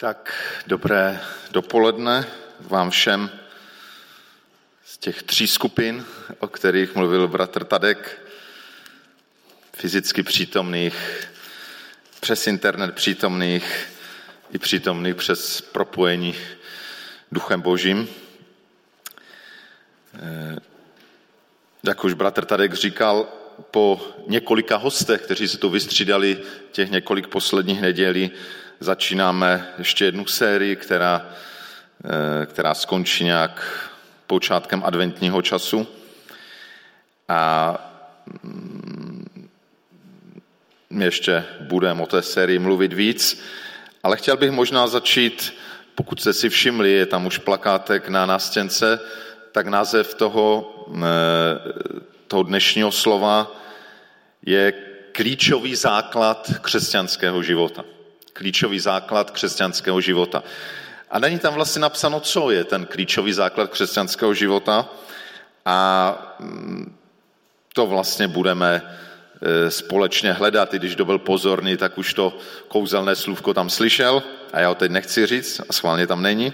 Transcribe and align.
Tak 0.00 0.34
dobré 0.66 1.20
dopoledne 1.50 2.26
vám 2.60 2.90
všem 2.90 3.30
z 4.84 4.98
těch 4.98 5.22
tří 5.22 5.46
skupin, 5.46 6.04
o 6.38 6.48
kterých 6.48 6.94
mluvil 6.94 7.28
bratr 7.28 7.64
Tadek, 7.64 8.20
fyzicky 9.72 10.22
přítomných, 10.22 11.28
přes 12.20 12.46
internet 12.46 12.94
přítomných 12.94 13.86
i 14.52 14.58
přítomných 14.58 15.14
přes 15.14 15.60
propojení 15.60 16.34
duchem 17.32 17.60
božím. 17.60 18.08
Eh, 20.14 20.56
jak 21.82 22.04
už 22.04 22.12
bratr 22.12 22.44
Tadek 22.44 22.74
říkal, 22.74 23.28
po 23.70 24.00
několika 24.26 24.76
hostech, 24.76 25.20
kteří 25.20 25.48
se 25.48 25.58
tu 25.58 25.70
vystřídali 25.70 26.42
těch 26.72 26.90
několik 26.90 27.26
posledních 27.26 27.80
nedělí, 27.80 28.30
začínáme 28.80 29.68
ještě 29.78 30.04
jednu 30.04 30.26
sérii, 30.26 30.76
která, 30.76 31.30
eh, 32.04 32.46
která 32.46 32.74
skončí 32.74 33.24
nějak 33.24 33.86
počátkem 34.26 34.82
adventního 34.84 35.42
času. 35.42 35.86
A 37.28 37.74
mm, 38.42 39.48
ještě 40.90 41.44
budeme 41.60 42.02
o 42.02 42.06
té 42.06 42.22
sérii 42.22 42.58
mluvit 42.58 42.92
víc, 42.92 43.42
ale 44.02 44.16
chtěl 44.16 44.36
bych 44.36 44.50
možná 44.50 44.86
začít, 44.86 45.54
pokud 45.94 46.20
jste 46.20 46.32
si 46.32 46.48
všimli, 46.48 46.92
je 46.92 47.06
tam 47.06 47.26
už 47.26 47.38
plakátek 47.38 48.08
na 48.08 48.26
nástěnce, 48.26 49.00
tak 49.52 49.66
název 49.66 50.14
toho, 50.14 50.74
eh, 50.96 51.04
toho 52.28 52.42
dnešního 52.42 52.92
slova 52.92 53.52
je 54.46 54.72
klíčový 55.12 55.74
základ 55.74 56.50
křesťanského 56.62 57.42
života 57.42 57.84
klíčový 58.32 58.80
základ 58.80 59.30
křesťanského 59.30 60.00
života. 60.00 60.42
A 61.10 61.18
není 61.18 61.38
tam 61.38 61.54
vlastně 61.54 61.80
napsáno, 61.80 62.20
co 62.20 62.50
je 62.50 62.64
ten 62.64 62.86
klíčový 62.86 63.32
základ 63.32 63.70
křesťanského 63.70 64.34
života. 64.34 64.88
A 65.64 66.36
mm, 66.38 66.96
to 67.74 67.86
vlastně 67.86 68.28
budeme 68.28 68.82
e, 69.42 69.70
společně 69.70 70.32
hledat. 70.32 70.74
I 70.74 70.78
když 70.78 70.94
kdo 70.94 71.04
byl 71.04 71.18
pozorný, 71.18 71.76
tak 71.76 71.98
už 71.98 72.14
to 72.14 72.38
kouzelné 72.68 73.16
slůvko 73.16 73.54
tam 73.54 73.70
slyšel 73.70 74.22
a 74.52 74.60
já 74.60 74.68
ho 74.68 74.74
teď 74.74 74.90
nechci 74.90 75.26
říct 75.26 75.60
a 75.68 75.72
schválně 75.72 76.06
tam 76.06 76.22
není. 76.22 76.52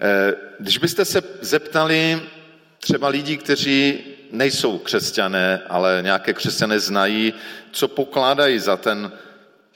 E, 0.00 0.34
když 0.60 0.78
byste 0.78 1.04
se 1.04 1.22
zeptali 1.40 2.22
třeba 2.80 3.08
lidí, 3.08 3.36
kteří 3.36 3.98
nejsou 4.30 4.78
křesťané, 4.78 5.62
ale 5.68 5.98
nějaké 6.02 6.32
křesťané 6.32 6.80
znají, 6.80 7.34
co 7.70 7.88
pokládají 7.88 8.58
za 8.58 8.76
ten 8.76 9.12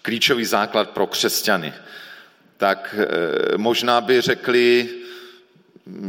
klíčový 0.03 0.45
základ 0.45 0.91
pro 0.91 1.07
křesťany, 1.07 1.75
tak 2.57 2.95
eh, 2.99 3.57
možná 3.57 4.01
by 4.01 4.21
řekli, 4.21 4.89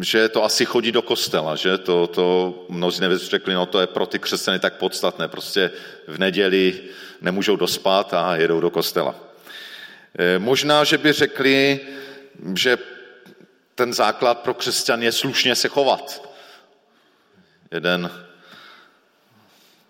že 0.02 0.30
to 0.30 0.44
asi 0.44 0.66
chodí 0.66 0.92
do 0.92 1.02
kostela, 1.02 1.56
že 1.56 1.78
to, 1.78 2.08
to 2.08 2.66
mnozí 2.70 3.02
nevěc 3.02 3.22
řekli, 3.22 3.54
no 3.54 3.66
to 3.66 3.80
je 3.82 3.88
pro 3.88 4.06
ty 4.06 4.20
křesťany 4.20 4.60
tak 4.60 4.74
podstatné, 4.74 5.28
prostě 5.28 5.72
v 6.08 6.18
neděli 6.18 6.82
nemůžou 7.22 7.56
dospat 7.56 8.14
a 8.14 8.36
jedou 8.36 8.60
do 8.60 8.70
kostela. 8.70 9.16
Eh, 10.20 10.40
možná, 10.40 10.84
že 10.84 10.98
by 10.98 11.12
řekli, 11.12 11.80
že 12.56 12.78
ten 13.76 13.94
základ 13.94 14.40
pro 14.40 14.54
křesťan 14.54 15.04
je 15.04 15.12
slušně 15.12 15.56
se 15.56 15.68
chovat. 15.68 16.30
Jeden 17.72 18.12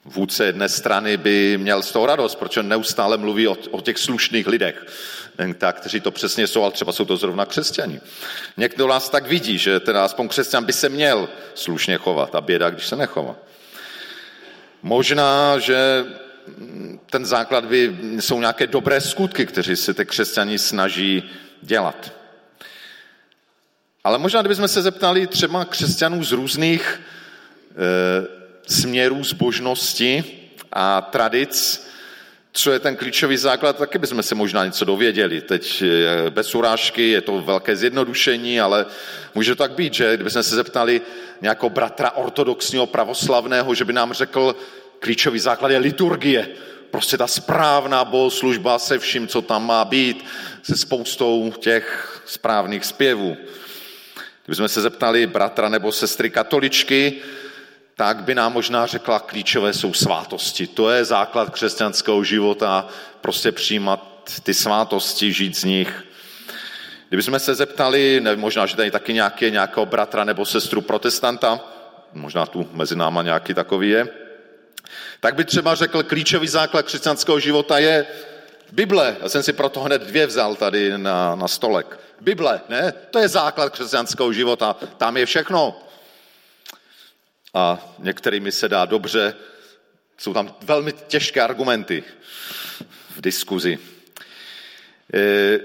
vůdce 0.05 0.45
jedné 0.45 0.69
strany 0.69 1.17
by 1.17 1.57
měl 1.57 1.83
z 1.83 1.91
toho 1.91 2.05
radost, 2.05 2.35
protože 2.35 2.63
neustále 2.63 3.17
mluví 3.17 3.47
o, 3.47 3.57
o 3.71 3.81
těch 3.81 3.97
slušných 3.97 4.47
lidech, 4.47 4.85
tak, 5.57 5.79
kteří 5.79 5.99
to 5.99 6.11
přesně 6.11 6.47
jsou, 6.47 6.63
ale 6.63 6.71
třeba 6.71 6.91
jsou 6.91 7.05
to 7.05 7.17
zrovna 7.17 7.45
křesťani. 7.45 8.01
Někdo 8.57 8.87
nás 8.87 9.09
tak 9.09 9.27
vidí, 9.27 9.57
že 9.57 9.79
teda 9.79 10.05
aspoň 10.05 10.27
křesťan 10.27 10.65
by 10.65 10.73
se 10.73 10.89
měl 10.89 11.29
slušně 11.53 11.97
chovat 11.97 12.35
a 12.35 12.41
běda, 12.41 12.69
když 12.69 12.87
se 12.87 12.95
nechová. 12.95 13.35
Možná, 14.81 15.59
že 15.59 16.05
ten 17.09 17.25
základ 17.25 17.65
by, 17.65 17.97
jsou 18.19 18.39
nějaké 18.39 18.67
dobré 18.67 19.01
skutky, 19.01 19.45
kteří 19.45 19.75
se 19.75 19.93
ty 19.93 20.05
křesťani 20.05 20.59
snaží 20.59 21.29
dělat. 21.61 22.11
Ale 24.03 24.17
možná, 24.17 24.41
kdybychom 24.41 24.67
se 24.67 24.81
zeptali 24.81 25.27
třeba 25.27 25.65
křesťanů 25.65 26.23
z 26.23 26.31
různých 26.31 27.01
eh, 27.71 28.40
směrů 28.71 29.23
zbožnosti 29.23 30.23
a 30.71 31.01
tradic, 31.01 31.87
co 32.53 32.71
je 32.71 32.79
ten 32.79 32.95
klíčový 32.95 33.37
základ, 33.37 33.77
taky 33.77 33.97
bychom 33.97 34.23
se 34.23 34.35
možná 34.35 34.65
něco 34.65 34.85
dověděli. 34.85 35.41
Teď 35.41 35.83
bez 36.29 36.55
urážky 36.55 37.09
je 37.09 37.21
to 37.21 37.41
velké 37.41 37.75
zjednodušení, 37.75 38.61
ale 38.61 38.85
může 39.35 39.55
tak 39.55 39.71
být, 39.71 39.93
že 39.93 40.15
kdybychom 40.15 40.43
se 40.43 40.55
zeptali 40.55 41.01
nějakého 41.41 41.69
bratra 41.69 42.11
ortodoxního 42.11 42.85
pravoslavného, 42.85 43.75
že 43.75 43.85
by 43.85 43.93
nám 43.93 44.13
řekl, 44.13 44.55
klíčový 44.99 45.39
základ 45.39 45.71
je 45.71 45.77
liturgie. 45.77 46.49
Prostě 46.91 47.17
ta 47.17 47.27
správná 47.27 48.05
bohoslužba 48.05 48.79
se 48.79 48.99
vším, 48.99 49.27
co 49.27 49.41
tam 49.41 49.67
má 49.67 49.85
být, 49.85 50.25
se 50.63 50.77
spoustou 50.77 51.53
těch 51.59 52.21
správných 52.25 52.85
zpěvů. 52.85 53.37
Kdybychom 54.45 54.67
se 54.67 54.81
zeptali 54.81 55.27
bratra 55.27 55.69
nebo 55.69 55.91
sestry 55.91 56.29
katoličky, 56.29 57.13
tak 57.95 58.23
by 58.23 58.35
nám 58.35 58.53
možná 58.53 58.85
řekla, 58.85 59.19
klíčové 59.19 59.73
jsou 59.73 59.93
svátosti. 59.93 60.67
To 60.67 60.89
je 60.89 61.05
základ 61.05 61.49
křesťanského 61.49 62.23
života, 62.23 62.87
prostě 63.21 63.51
přijímat 63.51 64.23
ty 64.43 64.53
svátosti, 64.53 65.33
žít 65.33 65.57
z 65.57 65.63
nich. 65.63 66.03
Kdybychom 67.09 67.39
se 67.39 67.55
zeptali, 67.55 68.19
ne, 68.21 68.35
možná, 68.35 68.65
že 68.65 68.75
tady 68.75 68.91
taky 68.91 69.13
nějaké, 69.13 69.49
nějakého 69.49 69.85
bratra 69.85 70.23
nebo 70.23 70.45
sestru 70.45 70.81
protestanta, 70.81 71.59
možná 72.13 72.45
tu 72.45 72.69
mezi 72.73 72.95
náma 72.95 73.21
nějaký 73.21 73.53
takový 73.53 73.89
je, 73.89 74.07
tak 75.19 75.35
by 75.35 75.45
třeba 75.45 75.75
řekl, 75.75 76.03
klíčový 76.03 76.47
základ 76.47 76.85
křesťanského 76.85 77.39
života 77.39 77.77
je 77.77 78.05
Bible. 78.71 79.17
Já 79.21 79.29
jsem 79.29 79.43
si 79.43 79.53
proto 79.53 79.81
hned 79.81 80.01
dvě 80.01 80.27
vzal 80.27 80.55
tady 80.55 80.97
na, 80.97 81.35
na 81.35 81.47
stolek. 81.47 81.99
Bible, 82.21 82.61
ne? 82.69 82.93
To 83.11 83.19
je 83.19 83.27
základ 83.27 83.69
křesťanského 83.69 84.33
života. 84.33 84.75
Tam 84.97 85.17
je 85.17 85.25
všechno 85.25 85.81
a 87.53 87.93
některými 87.99 88.51
se 88.51 88.69
dá 88.69 88.85
dobře. 88.85 89.35
Jsou 90.17 90.33
tam 90.33 90.55
velmi 90.61 90.93
těžké 91.07 91.41
argumenty 91.41 92.03
v 93.15 93.21
diskuzi. 93.21 93.79
E, 95.13 95.59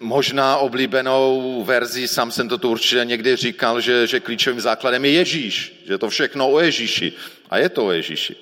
možná 0.00 0.56
oblíbenou 0.56 1.64
verzí, 1.64 2.08
sám 2.08 2.32
jsem 2.32 2.48
to 2.48 2.58
tu 2.58 2.70
určitě 2.70 3.04
někdy 3.04 3.36
říkal, 3.36 3.80
že, 3.80 4.06
že 4.06 4.20
klíčovým 4.20 4.60
základem 4.60 5.04
je 5.04 5.10
Ježíš, 5.10 5.82
že 5.86 5.98
to 5.98 6.08
všechno 6.08 6.50
o 6.50 6.60
Ježíši. 6.60 7.12
A 7.50 7.58
je 7.58 7.68
to 7.68 7.86
o 7.86 7.92
Ježíši. 7.92 8.36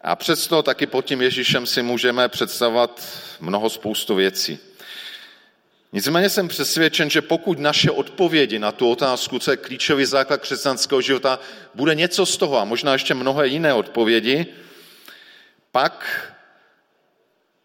A 0.00 0.16
přesto 0.16 0.62
taky 0.62 0.86
pod 0.86 1.04
tím 1.04 1.22
Ježíšem 1.22 1.66
si 1.66 1.82
můžeme 1.82 2.28
představovat 2.28 3.18
mnoho 3.40 3.70
spoustu 3.70 4.14
věcí. 4.14 4.58
Nicméně 5.92 6.30
jsem 6.30 6.48
přesvědčen, 6.48 7.10
že 7.10 7.22
pokud 7.22 7.58
naše 7.58 7.90
odpovědi 7.90 8.58
na 8.58 8.72
tu 8.72 8.90
otázku, 8.90 9.38
co 9.38 9.50
je 9.50 9.56
klíčový 9.56 10.04
základ 10.04 10.40
křesťanského 10.40 11.00
života, 11.00 11.40
bude 11.74 11.94
něco 11.94 12.26
z 12.26 12.36
toho 12.36 12.58
a 12.58 12.64
možná 12.64 12.92
ještě 12.92 13.14
mnohé 13.14 13.46
jiné 13.46 13.74
odpovědi, 13.74 14.46
pak 15.72 16.28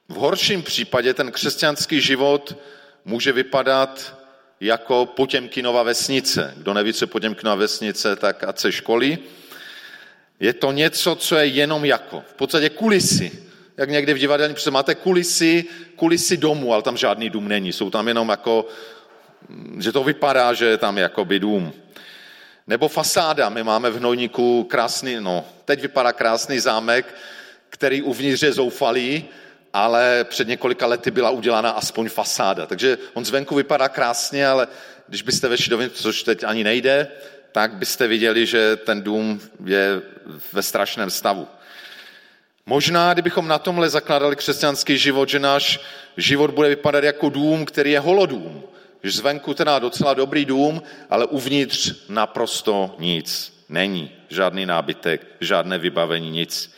v 0.10 0.14
horším 0.14 0.64
případě 0.64 1.14
ten 1.14 1.32
křesťanský 1.32 2.02
život 2.02 2.58
může 3.06 3.32
vypadat 3.32 4.18
jako 4.60 5.06
Potěmkinova 5.06 5.84
vesnice. 5.84 6.54
Kdo 6.58 6.74
neví, 6.74 6.94
co 6.94 7.04
je 7.04 7.08
Potěmkinova 7.08 7.56
vesnice, 7.56 8.16
tak 8.16 8.44
ať 8.44 8.60
se 8.60 8.72
školí. 8.72 9.18
Je 10.40 10.54
to 10.54 10.72
něco, 10.72 11.16
co 11.16 11.36
je 11.36 11.46
jenom 11.46 11.86
jako, 11.86 12.24
v 12.30 12.34
podstatě 12.34 12.70
kulisy 12.70 13.47
jak 13.78 13.90
někde 13.90 14.14
v 14.14 14.18
divadelní 14.18 14.54
přece 14.54 14.72
máte 14.72 14.96
kulisy, 14.96 15.66
kulisy 15.96 16.38
domu, 16.38 16.74
ale 16.74 16.84
tam 16.84 16.98
žádný 16.98 17.30
dům 17.30 17.48
není. 17.48 17.74
Jsou 17.74 17.90
tam 17.90 18.08
jenom 18.08 18.30
jako, 18.30 18.66
že 19.80 19.92
to 19.92 20.04
vypadá, 20.04 20.54
že 20.54 20.66
je 20.66 20.78
tam 20.78 20.98
jakoby 20.98 21.40
dům. 21.40 21.74
Nebo 22.68 22.88
fasáda. 22.88 23.50
My 23.50 23.64
máme 23.64 23.90
v 23.90 23.98
Hnojníku 23.98 24.64
krásný, 24.64 25.16
no, 25.20 25.46
teď 25.66 25.82
vypadá 25.82 26.14
krásný 26.14 26.60
zámek, 26.60 27.16
který 27.70 28.02
uvnitř 28.02 28.44
je 28.44 28.54
zoufalý, 28.54 29.26
ale 29.74 30.24
před 30.24 30.48
několika 30.48 30.86
lety 30.88 31.12
byla 31.12 31.30
udělána 31.30 31.70
aspoň 31.70 32.10
fasáda. 32.10 32.66
Takže 32.66 32.98
on 33.14 33.26
zvenku 33.26 33.56
vypadá 33.56 33.90
krásně, 33.90 34.48
ale 34.48 34.68
když 35.08 35.22
byste 35.22 35.48
vešli 35.48 35.70
dovnitř, 35.70 36.02
což 36.02 36.24
teď 36.24 36.44
ani 36.44 36.64
nejde, 36.64 37.08
tak 37.52 37.74
byste 37.74 38.08
viděli, 38.08 38.46
že 38.46 38.76
ten 38.76 39.02
dům 39.02 39.42
je 39.66 40.02
ve 40.54 40.62
strašném 40.62 41.10
stavu. 41.10 41.48
Možná, 42.70 43.14
kdybychom 43.14 43.48
na 43.48 43.60
tomhle 43.60 43.90
zakládali 43.90 44.36
křesťanský 44.36 44.98
život, 44.98 45.30
že 45.30 45.40
náš 45.40 45.80
život 46.18 46.52
bude 46.52 46.70
vypadat 46.70 47.04
jako 47.04 47.30
dům, 47.30 47.66
který 47.66 47.92
je 47.92 48.00
holodům. 48.00 48.64
Že 49.04 49.12
zvenku 49.12 49.54
teda 49.54 49.80
docela 49.80 50.14
dobrý 50.14 50.46
dům, 50.46 50.82
ale 51.10 51.26
uvnitř 51.26 51.94
naprosto 52.10 52.96
nic 53.00 53.54
není. 53.70 54.12
Žádný 54.30 54.66
nábytek, 54.66 55.28
žádné 55.40 55.78
vybavení, 55.78 56.32
nic. 56.32 56.74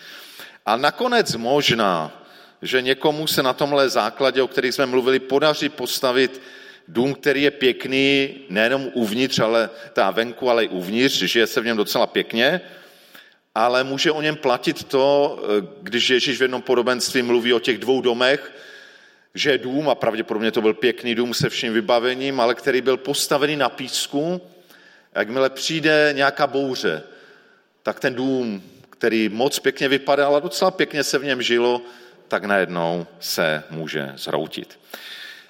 A 0.65 0.77
nakonec 0.77 1.35
možná 1.35 2.19
že 2.61 2.81
někomu 2.81 3.27
se 3.27 3.43
na 3.43 3.53
tomhle 3.53 3.89
základě, 3.89 4.41
o 4.41 4.47
kterých 4.47 4.73
jsme 4.73 4.85
mluvili, 4.85 5.19
podaří 5.19 5.69
postavit 5.69 6.41
dům, 6.87 7.13
který 7.13 7.43
je 7.43 7.51
pěkný 7.51 8.35
nejenom 8.49 8.89
uvnitř, 8.93 9.39
ale 9.39 9.69
ta 9.93 10.11
venku, 10.11 10.49
ale 10.49 10.65
i 10.65 10.67
uvnitř, 10.67 11.15
žije 11.15 11.47
se 11.47 11.61
v 11.61 11.65
něm 11.65 11.77
docela 11.77 12.07
pěkně, 12.07 12.61
ale 13.55 13.83
může 13.83 14.11
o 14.11 14.21
něm 14.21 14.35
platit 14.35 14.83
to, 14.83 15.39
když 15.81 16.09
Ježíš 16.09 16.37
v 16.37 16.41
jednom 16.41 16.61
podobenství 16.61 17.21
mluví 17.21 17.53
o 17.53 17.59
těch 17.59 17.77
dvou 17.77 18.01
domech, 18.01 18.51
že 19.33 19.57
dům, 19.57 19.89
a 19.89 19.95
pravděpodobně 19.95 20.51
to 20.51 20.61
byl 20.61 20.73
pěkný 20.73 21.15
dům 21.15 21.33
se 21.33 21.49
vším 21.49 21.73
vybavením, 21.73 22.39
ale 22.39 22.55
který 22.55 22.81
byl 22.81 22.97
postavený 22.97 23.55
na 23.55 23.69
písku, 23.69 24.41
jakmile 25.15 25.49
přijde 25.49 26.13
nějaká 26.15 26.47
bouře, 26.47 27.03
tak 27.83 27.99
ten 27.99 28.15
dům, 28.15 28.63
který 28.89 29.29
moc 29.29 29.59
pěkně 29.59 29.87
vypadal 29.87 30.35
a 30.35 30.39
docela 30.39 30.71
pěkně 30.71 31.03
se 31.03 31.17
v 31.17 31.23
něm 31.23 31.41
žilo, 31.41 31.81
tak 32.27 32.43
najednou 32.43 33.07
se 33.19 33.63
může 33.69 34.13
zhroutit. 34.15 34.79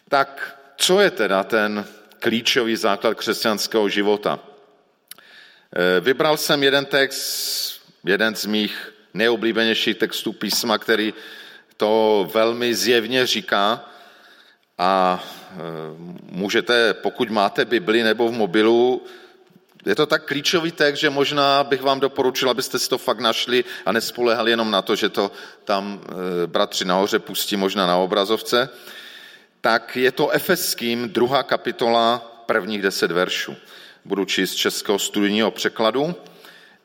Tak 0.09 0.59
co 0.77 0.99
je 0.99 1.11
teda 1.11 1.43
ten 1.43 1.85
klíčový 2.19 2.75
základ 2.75 3.13
křesťanského 3.13 3.89
života? 3.89 4.39
E, 5.75 5.99
vybral 5.99 6.37
jsem 6.37 6.63
jeden 6.63 6.85
text, 6.85 7.78
jeden 8.05 8.35
z 8.35 8.45
mých 8.45 8.93
nejoblíbenějších 9.13 9.97
textů 9.97 10.33
písma, 10.33 10.77
který 10.77 11.13
to 11.77 12.29
velmi 12.33 12.75
zjevně 12.75 13.27
říká 13.27 13.89
a 14.77 15.23
e, 15.51 15.55
můžete, 16.31 16.93
pokud 16.93 17.29
máte 17.29 17.65
Bibli 17.65 18.03
nebo 18.03 18.27
v 18.27 18.31
mobilu, 18.31 19.05
je 19.85 19.95
to 19.95 20.05
tak 20.05 20.25
klíčový 20.25 20.71
text, 20.71 20.99
že 20.99 21.09
možná 21.09 21.63
bych 21.63 21.81
vám 21.81 21.99
doporučil, 21.99 22.49
abyste 22.49 22.79
si 22.79 22.89
to 22.89 22.97
fakt 22.97 23.19
našli 23.19 23.63
a 23.85 23.91
nespolehali 23.91 24.51
jenom 24.51 24.71
na 24.71 24.81
to, 24.81 24.95
že 24.95 25.09
to 25.09 25.31
tam 25.63 26.01
e, 26.43 26.47
bratři 26.47 26.85
nahoře 26.85 27.19
pustí 27.19 27.55
možná 27.55 27.87
na 27.87 27.97
obrazovce. 27.97 28.69
Tak 29.61 29.95
je 29.95 30.11
to 30.11 30.29
Efeským, 30.29 31.09
druhá 31.09 31.43
kapitola, 31.43 32.17
prvních 32.45 32.81
deset 32.81 33.11
veršů. 33.11 33.55
Budu 34.05 34.25
číst 34.25 34.55
českého 34.55 34.99
studijního 34.99 35.51
překladu. 35.51 36.15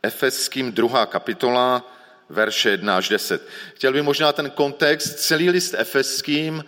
Efeským, 0.05 0.73
druhá 0.73 1.07
kapitola, 1.07 1.93
verše 2.29 2.71
1 2.71 2.97
až 2.97 3.09
10. 3.09 3.49
Chtěl 3.75 3.93
bych 3.93 4.03
možná 4.03 4.33
ten 4.33 4.51
kontext, 4.51 5.19
celý 5.19 5.51
list 5.51 5.75
Efeským 5.79 6.65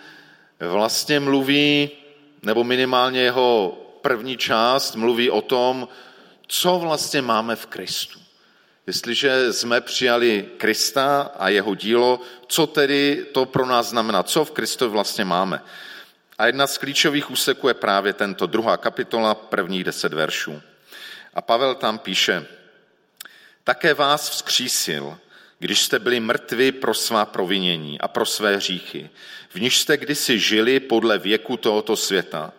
vlastně 0.60 1.20
mluví, 1.20 1.90
nebo 2.42 2.64
minimálně 2.64 3.22
jeho 3.22 3.78
první 4.00 4.36
část 4.36 4.96
mluví 4.96 5.30
o 5.30 5.40
tom, 5.40 5.88
co 6.46 6.78
vlastně 6.78 7.22
máme 7.22 7.56
v 7.56 7.66
Kristu. 7.66 8.18
Jestliže 8.86 9.52
jsme 9.52 9.80
přijali 9.80 10.48
Krista 10.56 11.30
a 11.38 11.48
jeho 11.48 11.74
dílo, 11.74 12.20
co 12.46 12.66
tedy 12.66 13.26
to 13.32 13.46
pro 13.46 13.66
nás 13.66 13.86
znamená, 13.88 14.22
co 14.22 14.44
v 14.44 14.50
Kristu 14.50 14.90
vlastně 14.90 15.24
máme. 15.24 15.62
A 16.38 16.46
jedna 16.46 16.66
z 16.66 16.78
klíčových 16.78 17.30
úseků 17.30 17.68
je 17.68 17.74
právě 17.74 18.12
tento 18.12 18.46
druhá 18.46 18.76
kapitola, 18.76 19.34
prvních 19.34 19.84
deset 19.84 20.12
veršů. 20.12 20.62
A 21.34 21.42
Pavel 21.42 21.74
tam 21.74 21.98
píše, 21.98 22.46
také 23.66 23.94
vás 23.94 24.30
vzkřísil, 24.30 25.18
když 25.58 25.82
jste 25.82 25.98
byli 25.98 26.20
mrtvi 26.20 26.72
pro 26.72 26.94
svá 26.94 27.24
provinění 27.24 28.00
a 28.00 28.08
pro 28.08 28.26
své 28.26 28.56
hříchy, 28.56 29.10
v 29.48 29.60
níž 29.60 29.78
jste 29.78 29.96
kdysi 29.96 30.38
žili 30.38 30.80
podle 30.80 31.18
věku 31.18 31.56
tohoto 31.56 31.96
světa, 31.96 32.52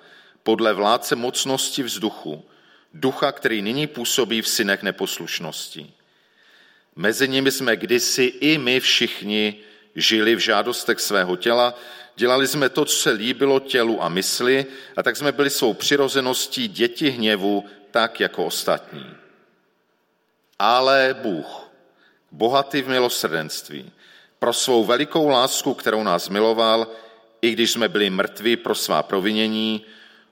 podle 0.43 0.73
vládce 0.73 1.15
mocnosti 1.15 1.83
vzduchu, 1.83 2.45
ducha, 2.93 3.31
který 3.31 3.61
nyní 3.61 3.87
působí 3.87 4.41
v 4.41 4.47
synech 4.47 4.83
neposlušnosti. 4.83 5.93
Mezi 6.95 7.27
nimi 7.27 7.51
jsme 7.51 7.75
kdysi 7.75 8.23
i 8.23 8.57
my 8.57 8.79
všichni 8.79 9.55
žili 9.95 10.35
v 10.35 10.39
žádostech 10.39 10.99
svého 10.99 11.35
těla, 11.35 11.79
dělali 12.15 12.47
jsme 12.47 12.69
to, 12.69 12.85
co 12.85 12.95
se 12.95 13.11
líbilo 13.11 13.59
tělu 13.59 14.03
a 14.03 14.09
mysli, 14.09 14.65
a 14.95 15.03
tak 15.03 15.17
jsme 15.17 15.31
byli 15.31 15.49
svou 15.49 15.73
přirozeností 15.73 16.67
děti 16.67 17.09
hněvu, 17.09 17.65
tak 17.91 18.19
jako 18.19 18.45
ostatní. 18.45 19.26
Ale 20.59 21.15
Bůh, 21.21 21.69
bohatý 22.31 22.81
v 22.81 22.87
milosrdenství, 22.87 23.91
pro 24.39 24.53
svou 24.53 24.85
velikou 24.85 25.27
lásku, 25.27 25.73
kterou 25.73 26.03
nás 26.03 26.29
miloval, 26.29 26.87
i 27.41 27.51
když 27.51 27.71
jsme 27.71 27.89
byli 27.89 28.09
mrtví 28.09 28.55
pro 28.55 28.75
svá 28.75 29.03
provinění, 29.03 29.85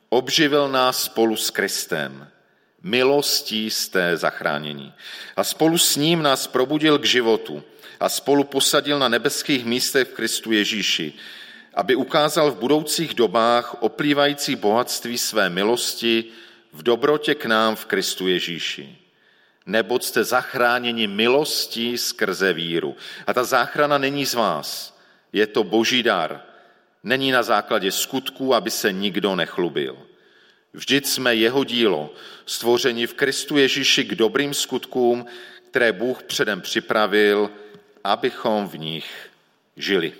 obživil 0.10 0.69
nás 0.69 1.04
spolu 1.04 1.36
s 1.36 1.50
Kristem. 1.50 2.27
Milostí 2.81 3.69
jste 3.69 4.18
zachránění. 4.18 4.94
A 5.36 5.44
spolu 5.44 5.77
s 5.77 5.95
ním 5.95 6.22
nás 6.22 6.48
probudil 6.48 7.00
k 7.00 7.06
životu 7.06 7.63
a 8.00 8.10
spolu 8.10 8.44
posadil 8.44 9.00
na 9.00 9.07
nebeských 9.07 9.66
místech 9.66 10.07
v 10.07 10.13
Kristu 10.13 10.51
Ježíši, 10.51 11.13
aby 11.74 11.95
ukázal 11.95 12.51
v 12.51 12.60
budoucích 12.60 13.13
dobách 13.13 13.75
oplývající 13.80 14.56
bohatství 14.56 15.18
své 15.18 15.50
milosti 15.50 16.24
v 16.74 16.83
dobrotě 16.83 17.36
k 17.36 17.45
nám 17.45 17.75
v 17.75 17.86
Kristu 17.86 18.28
Ježíši 18.28 19.05
neboť 19.65 20.03
jste 20.03 20.23
zachráněni 20.23 21.07
milostí 21.07 21.97
skrze 21.97 22.53
víru. 22.53 22.95
A 23.27 23.33
ta 23.33 23.44
záchrana 23.44 23.97
není 23.97 24.25
z 24.25 24.33
vás, 24.33 25.00
je 25.33 25.47
to 25.47 25.63
boží 25.63 26.03
dar. 26.03 26.41
Není 27.03 27.31
na 27.31 27.44
základě 27.44 27.91
skutků, 27.91 28.56
aby 28.56 28.71
se 28.71 28.91
nikdo 28.91 29.35
nechlubil. 29.35 29.97
Vždyť 30.73 31.06
jsme 31.06 31.35
jeho 31.35 31.63
dílo, 31.63 32.13
stvoření 32.45 33.07
v 33.07 33.13
Kristu 33.13 33.57
Ježíši 33.57 34.03
k 34.03 34.15
dobrým 34.15 34.53
skutkům, 34.53 35.25
které 35.69 35.91
Bůh 35.91 36.23
předem 36.23 36.61
připravil, 36.61 37.51
abychom 38.03 38.68
v 38.68 38.77
nich 38.77 39.29
žili. 39.77 40.13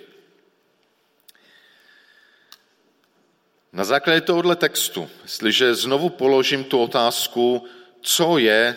Na 3.72 3.84
základě 3.84 4.20
tohoto 4.20 4.54
textu, 4.54 5.08
jestliže 5.22 5.74
znovu 5.74 6.08
položím 6.08 6.64
tu 6.64 6.82
otázku, 6.82 7.66
co 8.00 8.38
je 8.38 8.76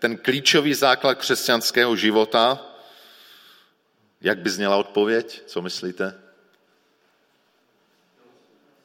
ten 0.00 0.16
klíčový 0.16 0.74
základ 0.74 1.14
křesťanského 1.14 1.96
života, 1.96 2.66
jak 4.20 4.38
by 4.38 4.50
zněla 4.50 4.76
odpověď? 4.76 5.42
Co 5.46 5.62
myslíte? 5.62 6.14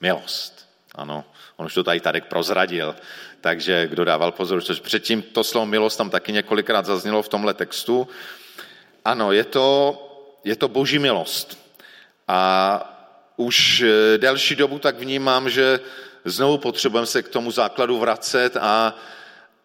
Milost. 0.02 0.70
Ano, 0.96 1.26
on 1.56 1.66
už 1.66 1.74
to 1.74 1.84
tady 1.84 2.00
Tadek 2.00 2.26
prozradil, 2.26 2.96
takže 3.42 3.88
kdo 3.88 4.06
dával 4.06 4.32
pozor, 4.32 4.62
což 4.62 4.80
předtím 4.80 5.22
to 5.22 5.44
slovo 5.44 5.66
milost 5.66 5.98
tam 5.98 6.10
taky 6.10 6.32
několikrát 6.32 6.86
zaznělo 6.86 7.24
v 7.24 7.30
tomhle 7.30 7.54
textu. 7.54 8.08
Ano, 9.06 9.32
je 9.32 9.44
to, 9.44 9.68
je 10.44 10.56
to 10.56 10.68
boží 10.68 11.00
milost. 11.00 11.60
A 12.28 12.92
už 13.36 13.82
eh, 13.82 14.18
delší 14.18 14.56
dobu 14.56 14.80
tak 14.80 15.00
vnímám, 15.00 15.50
že 15.50 15.80
znovu 16.26 16.58
potřebujeme 16.58 17.08
se 17.08 17.24
k 17.24 17.30
tomu 17.30 17.52
základu 17.52 18.00
vracet 18.00 18.58
a 18.58 18.96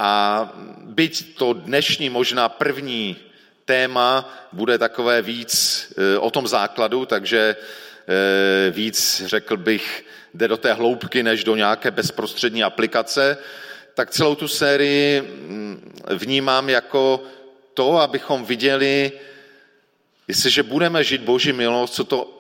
a 0.01 0.49
byť 0.81 1.37
to 1.37 1.53
dnešní 1.53 2.11
možná 2.11 2.49
první 2.49 3.17
téma 3.65 4.25
bude 4.53 4.79
takové 4.79 5.23
víc 5.23 5.53
e, 5.93 6.19
o 6.19 6.31
tom 6.31 6.49
základu, 6.49 7.07
takže 7.07 7.57
e, 7.57 8.71
víc, 8.71 9.23
řekl 9.27 9.57
bych, 9.57 10.05
jde 10.35 10.49
do 10.49 10.57
té 10.57 10.73
hloubky, 10.73 11.23
než 11.23 11.45
do 11.45 11.57
nějaké 11.57 11.91
bezprostřední 11.91 12.65
aplikace, 12.65 13.39
tak 13.95 14.11
celou 14.11 14.35
tu 14.35 14.49
sérii 14.49 15.21
mm, 15.21 15.93
vnímám 16.09 16.69
jako 16.69 17.23
to, 17.75 18.01
abychom 18.01 18.45
viděli, 18.45 19.13
jestliže 20.29 20.63
budeme 20.63 21.05
žít 21.05 21.21
Boží 21.21 21.53
milost, 21.53 21.95
co 21.95 22.05
to 22.05 22.40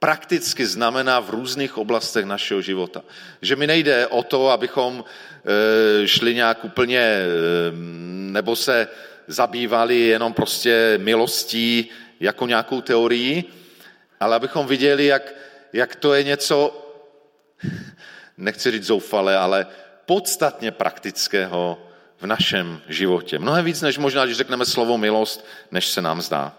prakticky 0.00 0.66
znamená 0.66 1.20
v 1.20 1.30
různých 1.30 1.78
oblastech 1.78 2.24
našeho 2.24 2.60
života. 2.60 3.02
Že 3.42 3.56
mi 3.56 3.66
nejde 3.66 4.06
o 4.06 4.22
to, 4.22 4.48
abychom 4.48 5.04
e, 5.04 6.08
šli 6.08 6.34
nějak 6.34 6.64
úplně, 6.64 6.98
e, 6.98 7.26
nebo 8.32 8.56
se 8.56 8.88
zabývali 9.26 10.00
jenom 10.00 10.32
prostě 10.32 10.98
milostí 11.02 11.88
jako 12.20 12.46
nějakou 12.46 12.80
teorií, 12.80 13.44
ale 14.20 14.36
abychom 14.36 14.66
viděli, 14.66 15.06
jak, 15.06 15.34
jak 15.72 15.96
to 15.96 16.14
je 16.14 16.24
něco, 16.24 16.86
nechci 18.38 18.70
říct 18.70 18.86
zoufale, 18.86 19.36
ale 19.36 19.66
podstatně 20.06 20.70
praktického 20.70 21.86
v 22.20 22.26
našem 22.26 22.80
životě. 22.88 23.38
Mnohem 23.38 23.64
víc, 23.64 23.80
než 23.80 23.98
možná, 23.98 24.24
když 24.24 24.36
řekneme 24.36 24.66
slovo 24.66 24.98
milost, 24.98 25.46
než 25.70 25.86
se 25.86 26.02
nám 26.02 26.22
zdá. 26.22 26.56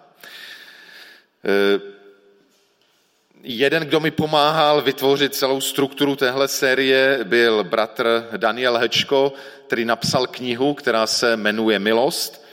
Jeden, 3.44 3.84
kdo 3.84 4.00
mi 4.00 4.12
pomáhal 4.12 4.82
vytvořit 4.82 5.36
celou 5.36 5.62
strukturu 5.62 6.16
téhle 6.16 6.48
série, 6.48 7.20
byl 7.24 7.64
bratr 7.64 8.30
Daniel 8.38 8.78
Hečko, 8.78 9.34
který 9.68 9.86
napsal 9.86 10.28
knihu, 10.28 10.74
která 10.74 11.08
se 11.08 11.38
jmenuje 11.38 11.80
Milost. 11.80 12.46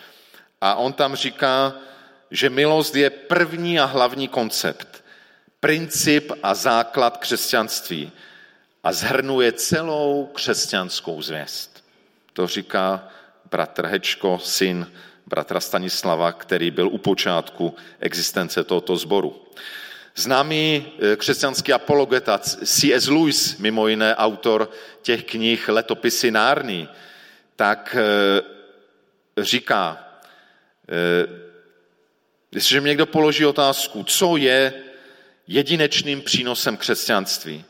A 0.61 0.75
on 0.75 0.92
tam 0.92 1.14
říká, 1.16 1.75
že 2.30 2.50
milost 2.50 2.95
je 2.97 3.11
první 3.11 3.80
a 3.80 3.85
hlavní 3.85 4.28
koncept, 4.28 5.04
princip 5.61 6.33
a 6.42 6.54
základ 6.54 7.16
křesťanství 7.16 8.12
a 8.85 8.92
zhrnuje 8.92 9.52
celou 9.52 10.30
křesťanskou 10.33 11.23
zvěst. 11.23 11.85
To 12.33 12.47
říká 12.47 13.09
bratr 13.50 13.87
Hečko, 13.87 14.38
syn 14.42 14.92
bratra 15.26 15.61
Stanislava, 15.61 16.33
který 16.33 16.71
byl 16.71 16.88
u 16.88 16.99
počátku 16.99 17.76
existence 18.00 18.64
tohoto 18.64 18.97
sboru. 18.97 19.42
Známý 20.18 20.87
eh, 20.98 21.16
křesťanský 21.16 21.72
apologeta 21.72 22.38
C.S. 22.38 23.08
Lewis, 23.08 23.58
mimo 23.58 23.88
jiné 23.88 24.16
autor 24.16 24.70
těch 25.02 25.25
knih 25.25 25.68
Letopisy 25.68 26.30
Nárny, 26.30 26.88
tak 27.56 27.96
eh, 27.98 28.42
říká, 29.44 30.04
jestliže 32.52 32.80
mi 32.80 32.88
někdo 32.88 33.06
položí 33.06 33.46
otázku, 33.46 34.04
co 34.04 34.37
je 34.37 34.72
jedinečným 35.46 36.22
přínosem 36.22 36.76
křesťanství, 36.76 37.64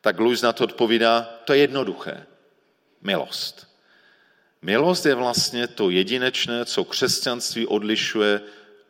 tak 0.00 0.20
Lewis 0.20 0.42
na 0.42 0.52
to 0.52 0.64
odpovídá, 0.64 1.40
to 1.44 1.52
je 1.52 1.60
jednoduché. 1.60 2.26
Milost. 3.02 3.68
Milost 4.62 5.06
je 5.06 5.14
vlastně 5.14 5.66
to 5.66 5.90
jedinečné, 5.90 6.64
co 6.64 6.84
křesťanství 6.84 7.66
odlišuje 7.66 8.40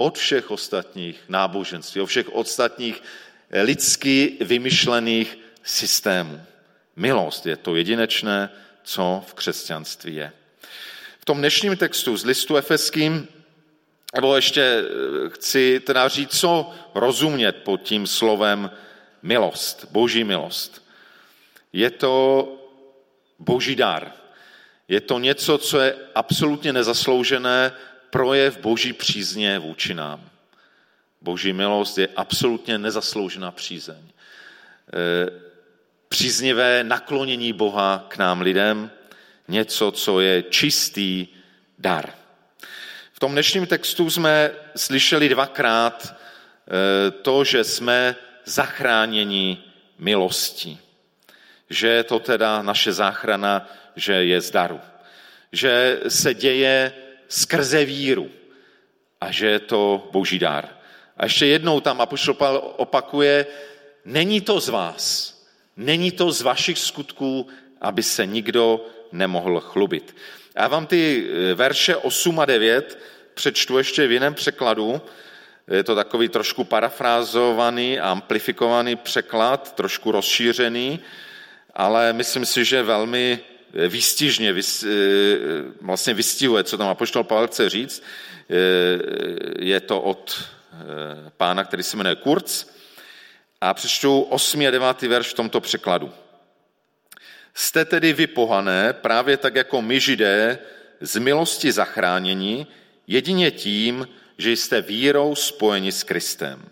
od 0.00 0.18
všech 0.18 0.50
ostatních 0.50 1.20
náboženství, 1.28 2.00
od 2.00 2.06
všech 2.06 2.28
ostatních 2.28 3.02
lidsky 3.62 4.36
vymyšlených 4.40 5.38
systémů. 5.62 6.40
Milost 6.96 7.46
je 7.46 7.56
to 7.56 7.76
jedinečné, 7.76 8.50
co 8.82 9.24
v 9.26 9.34
křesťanství 9.34 10.14
je. 10.14 10.32
V 11.20 11.24
tom 11.24 11.38
dnešním 11.38 11.76
textu 11.76 12.16
z 12.16 12.24
listu 12.24 12.56
efeským, 12.56 13.28
nebo 14.14 14.36
ještě 14.36 14.62
eh, 14.62 15.30
chci 15.30 15.80
teda 15.80 16.08
říct, 16.08 16.40
co 16.40 16.72
rozumět 16.94 17.52
pod 17.52 17.82
tím 17.82 18.06
slovem 18.06 18.70
milost, 19.22 19.84
boží 19.90 20.24
milost. 20.24 20.84
Je 21.72 21.90
to 21.90 22.48
boží 23.38 23.76
dar. 23.76 24.12
Je 24.88 25.00
to 25.00 25.18
něco, 25.18 25.58
co 25.58 25.80
je 25.80 25.94
absolutně 26.14 26.72
nezasloužené, 26.72 27.72
projev 28.10 28.58
boží 28.58 28.92
přízně 28.92 29.58
vůči 29.58 29.94
nám. 29.94 30.30
Boží 31.20 31.52
milost 31.52 31.98
je 31.98 32.08
absolutně 32.16 32.78
nezasloužená 32.78 33.50
přízeň. 33.50 33.98
E, 33.98 34.10
příznivé 36.08 36.84
naklonění 36.84 37.52
Boha 37.52 38.06
k 38.08 38.16
nám 38.16 38.40
lidem, 38.40 38.90
něco, 39.48 39.90
co 39.90 40.20
je 40.20 40.42
čistý 40.42 41.26
dar. 41.78 42.12
V 43.12 43.18
tom 43.20 43.32
dnešním 43.32 43.66
textu 43.66 44.10
jsme 44.10 44.50
slyšeli 44.76 45.28
dvakrát 45.28 46.14
e, 46.14 47.10
to, 47.10 47.44
že 47.44 47.64
jsme 47.64 48.16
zachráněni 48.44 49.64
milostí. 49.98 50.78
Že 51.70 51.88
je 51.88 52.04
to 52.04 52.18
teda 52.18 52.62
naše 52.62 52.92
záchrana, 52.92 53.68
že 53.96 54.12
je 54.12 54.40
z 54.40 54.50
daru. 54.50 54.80
Že 55.52 56.00
se 56.08 56.34
děje 56.34 56.92
skrze 57.30 57.84
víru 57.84 58.30
a 59.20 59.30
že 59.30 59.46
je 59.46 59.58
to 59.58 60.08
boží 60.12 60.38
dár. 60.38 60.68
A 61.16 61.24
ještě 61.24 61.46
jednou 61.46 61.80
tam 61.80 62.00
Apoštol 62.00 62.34
Pavel 62.34 62.62
opakuje, 62.76 63.46
není 64.04 64.40
to 64.40 64.60
z 64.60 64.68
vás, 64.68 65.34
není 65.76 66.10
to 66.10 66.32
z 66.32 66.42
vašich 66.42 66.78
skutků, 66.78 67.48
aby 67.80 68.02
se 68.02 68.26
nikdo 68.26 68.86
nemohl 69.12 69.60
chlubit. 69.60 70.16
Já 70.56 70.68
vám 70.68 70.86
ty 70.86 71.26
eh, 71.30 71.54
verše 71.54 71.96
8 71.96 72.40
a 72.40 72.44
9 72.44 72.98
přečtu 73.34 73.78
ještě 73.78 74.06
v 74.06 74.12
jiném 74.12 74.34
překladu. 74.34 75.00
Je 75.70 75.84
to 75.84 75.94
takový 75.94 76.28
trošku 76.28 76.64
parafrázovaný, 76.64 78.00
amplifikovaný 78.00 78.96
překlad, 78.96 79.74
trošku 79.74 80.12
rozšířený, 80.12 81.00
ale 81.74 82.12
myslím 82.12 82.46
si, 82.46 82.64
že 82.64 82.82
velmi 82.82 83.38
výstižně 83.88 84.54
eh, 84.54 84.88
vlastně 85.80 86.14
vystihuje, 86.14 86.64
co 86.64 86.78
tam 86.78 86.88
Apoštol 86.88 87.24
Pavel 87.24 87.46
chce 87.46 87.70
říct. 87.70 88.02
Eh, 88.50 88.54
je 89.58 89.80
to 89.80 90.00
od 90.00 90.42
eh, 90.72 91.30
pána, 91.36 91.64
který 91.64 91.82
se 91.82 91.96
jmenuje 91.96 92.16
Kurz. 92.16 92.66
A 93.60 93.74
přečtu 93.74 94.20
8. 94.20 94.60
a 94.68 94.70
9. 94.70 95.02
verš 95.02 95.28
v 95.28 95.34
tomto 95.34 95.60
překladu. 95.60 96.12
Jste 97.54 97.84
tedy 97.84 98.12
vy 98.12 98.26
pohané, 98.26 98.92
právě 98.92 99.36
tak 99.36 99.54
jako 99.54 99.82
my 99.82 100.00
židé, 100.00 100.58
z 101.00 101.16
milosti 101.16 101.72
zachráněni, 101.72 102.66
jedině 103.06 103.50
tím, 103.50 104.08
že 104.38 104.52
jste 104.52 104.82
vírou 104.82 105.34
spojeni 105.34 105.92
s 105.92 106.02
Kristem. 106.02 106.64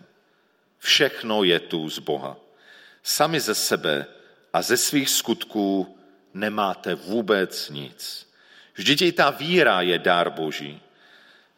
Všechno 0.79 1.43
je 1.43 1.59
tu 1.59 1.89
z 1.89 1.99
Boha. 1.99 2.37
Sami 3.03 3.39
ze 3.39 3.55
sebe 3.55 4.05
a 4.53 4.61
ze 4.61 4.77
svých 4.77 5.09
skutků 5.09 5.98
nemáte 6.39 6.95
vůbec 6.95 7.69
nic. 7.69 8.27
Vždyť 8.75 9.01
i 9.01 9.11
ta 9.11 9.29
víra 9.29 9.81
je 9.81 9.99
dár 9.99 10.29
Boží. 10.29 10.81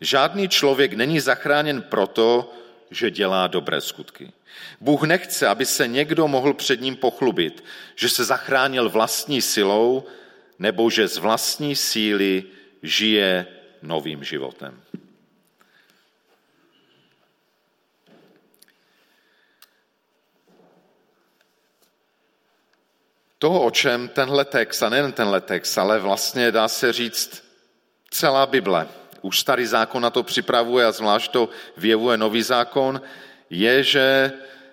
Žádný 0.02 0.50
člověk 0.50 0.94
není 0.94 1.20
zachráněn 1.20 1.82
proto, 1.82 2.54
že 2.92 3.12
dělá 3.12 3.48
dobré 3.48 3.82
skutky. 3.82 4.32
Bůh 4.82 5.04
nechce, 5.04 5.48
aby 5.48 5.66
se 5.66 5.88
někdo 5.88 6.28
mohl 6.28 6.54
před 6.54 6.82
ním 6.82 6.96
pochlubit, 6.96 7.64
že 7.96 8.10
se 8.10 8.26
zachránil 8.26 8.90
vlastní 8.90 9.42
silou 9.42 10.04
nebo 10.60 10.90
že 10.90 11.08
z 11.08 11.18
vlastní 11.18 11.76
síly 11.76 12.44
žije 12.84 13.48
novým 13.82 14.24
životem. 14.24 14.82
Toho, 23.42 23.66
o 23.66 23.72
čem 23.72 24.08
tenhle 24.08 24.46
text, 24.46 24.84
a 24.84 24.90
nejen 24.90 25.12
tenhle 25.12 25.42
text, 25.42 25.78
ale 25.78 26.00
vlastně 26.00 26.52
dá 26.52 26.68
se 26.68 26.94
říct 26.94 27.44
celá 28.12 28.46
Bible, 28.46 28.88
už 29.22 29.40
starý 29.40 29.66
zákon 29.66 30.04
na 30.04 30.10
to 30.10 30.24
připravuje 30.24 30.86
a 30.86 30.92
zvlášť 30.92 31.32
to 31.32 31.50
vyjevuje 31.78 32.18
nový 32.18 32.42
zákon, 32.42 33.02
je, 33.50 33.84
že 33.84 34.32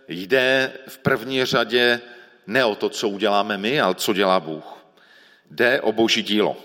jde 0.09 0.73
v 0.89 0.99
první 0.99 1.45
řadě 1.45 2.01
ne 2.47 2.65
o 2.65 2.75
to, 2.75 2.89
co 2.89 3.09
uděláme 3.09 3.59
my, 3.59 3.81
ale 3.81 3.95
co 3.95 4.13
dělá 4.13 4.41
Bůh. 4.41 4.65
Jde 5.51 5.81
o 5.81 5.93
boží 5.93 6.23
dílo. 6.23 6.57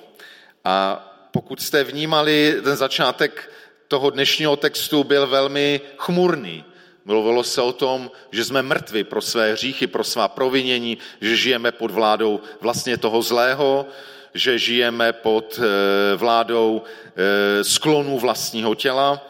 A 0.64 1.00
pokud 1.32 1.62
jste 1.62 1.84
vnímali, 1.84 2.62
ten 2.64 2.76
začátek 2.76 3.52
toho 3.88 4.10
dnešního 4.10 4.56
textu 4.56 5.04
byl 5.04 5.28
velmi 5.28 5.82
chmurný. 5.98 6.66
Mluvilo 7.06 7.44
se 7.44 7.62
o 7.62 7.74
tom, 7.74 8.12
že 8.32 8.46
jsme 8.46 8.62
mrtvi 8.62 9.04
pro 9.04 9.22
své 9.22 9.54
hříchy, 9.54 9.88
pro 9.88 10.04
svá 10.04 10.28
provinění, 10.28 10.98
že 11.22 11.38
žijeme 11.38 11.72
pod 11.72 11.92
vládou 11.92 12.40
vlastně 12.62 12.98
toho 12.98 13.22
zlého, 13.22 13.86
že 14.34 14.60
žijeme 14.60 15.14
pod 15.14 15.60
eh, 15.60 16.16
vládou 16.16 16.82
eh, 16.84 17.64
sklonu 17.64 18.20
vlastního 18.20 18.76
těla, 18.76 19.22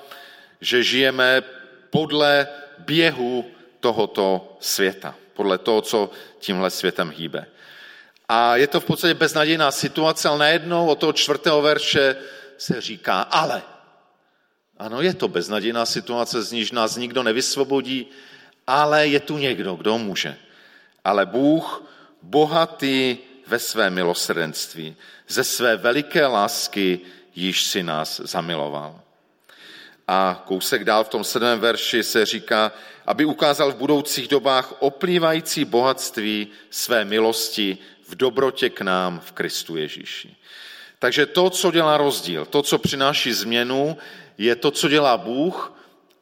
že 0.61 0.83
žijeme 0.83 1.43
podle 1.89 2.47
běhu 2.77 3.45
tohoto 3.79 4.57
světa, 4.59 5.15
podle 5.33 5.57
toho, 5.57 5.81
co 5.81 6.09
tímhle 6.39 6.69
světem 6.69 7.13
hýbe. 7.17 7.45
A 8.29 8.55
je 8.55 8.67
to 8.67 8.79
v 8.79 8.85
podstatě 8.85 9.13
beznadějná 9.13 9.71
situace, 9.71 10.29
ale 10.29 10.39
najednou 10.39 10.87
od 10.87 10.99
toho 10.99 11.13
čtvrtého 11.13 11.61
verše 11.61 12.15
se 12.57 12.81
říká 12.81 13.21
ale. 13.21 13.72
Ano, 14.83 15.01
je 15.01 15.13
to 15.13 15.27
beznadějná 15.27 15.85
situace, 15.85 16.43
z 16.43 16.51
níž 16.51 16.71
nás 16.71 16.95
nikdo 16.95 17.23
nevysvobodí, 17.23 18.07
ale 18.67 19.07
je 19.07 19.19
tu 19.19 19.37
někdo, 19.37 19.75
kdo 19.75 19.97
může. 19.97 20.37
Ale 21.03 21.25
Bůh, 21.25 21.83
bohatý 22.21 23.17
ve 23.47 23.59
své 23.59 23.89
milosrdenství, 23.89 24.95
ze 25.27 25.43
své 25.43 25.77
veliké 25.77 26.25
lásky 26.25 26.99
již 27.35 27.63
si 27.63 27.83
nás 27.83 28.21
zamiloval. 28.23 29.01
A 30.07 30.43
kousek 30.47 30.83
dál 30.83 31.03
v 31.03 31.09
tom 31.09 31.23
sedmém 31.23 31.59
verši 31.59 32.03
se 32.03 32.25
říká, 32.25 32.71
aby 33.07 33.25
ukázal 33.25 33.71
v 33.71 33.75
budoucích 33.75 34.27
dobách 34.27 34.73
oplývající 34.79 35.65
bohatství 35.65 36.47
své 36.69 37.05
milosti 37.05 37.77
v 38.07 38.15
dobrotě 38.15 38.69
k 38.69 38.81
nám 38.81 39.19
v 39.19 39.31
Kristu 39.31 39.77
Ježíši. 39.77 40.35
Takže 40.99 41.25
to, 41.25 41.49
co 41.49 41.71
dělá 41.71 41.97
rozdíl, 41.97 42.45
to, 42.45 42.61
co 42.61 42.77
přináší 42.77 43.33
změnu, 43.33 43.97
je 44.37 44.55
to, 44.55 44.71
co 44.71 44.89
dělá 44.89 45.17
Bůh 45.17 45.73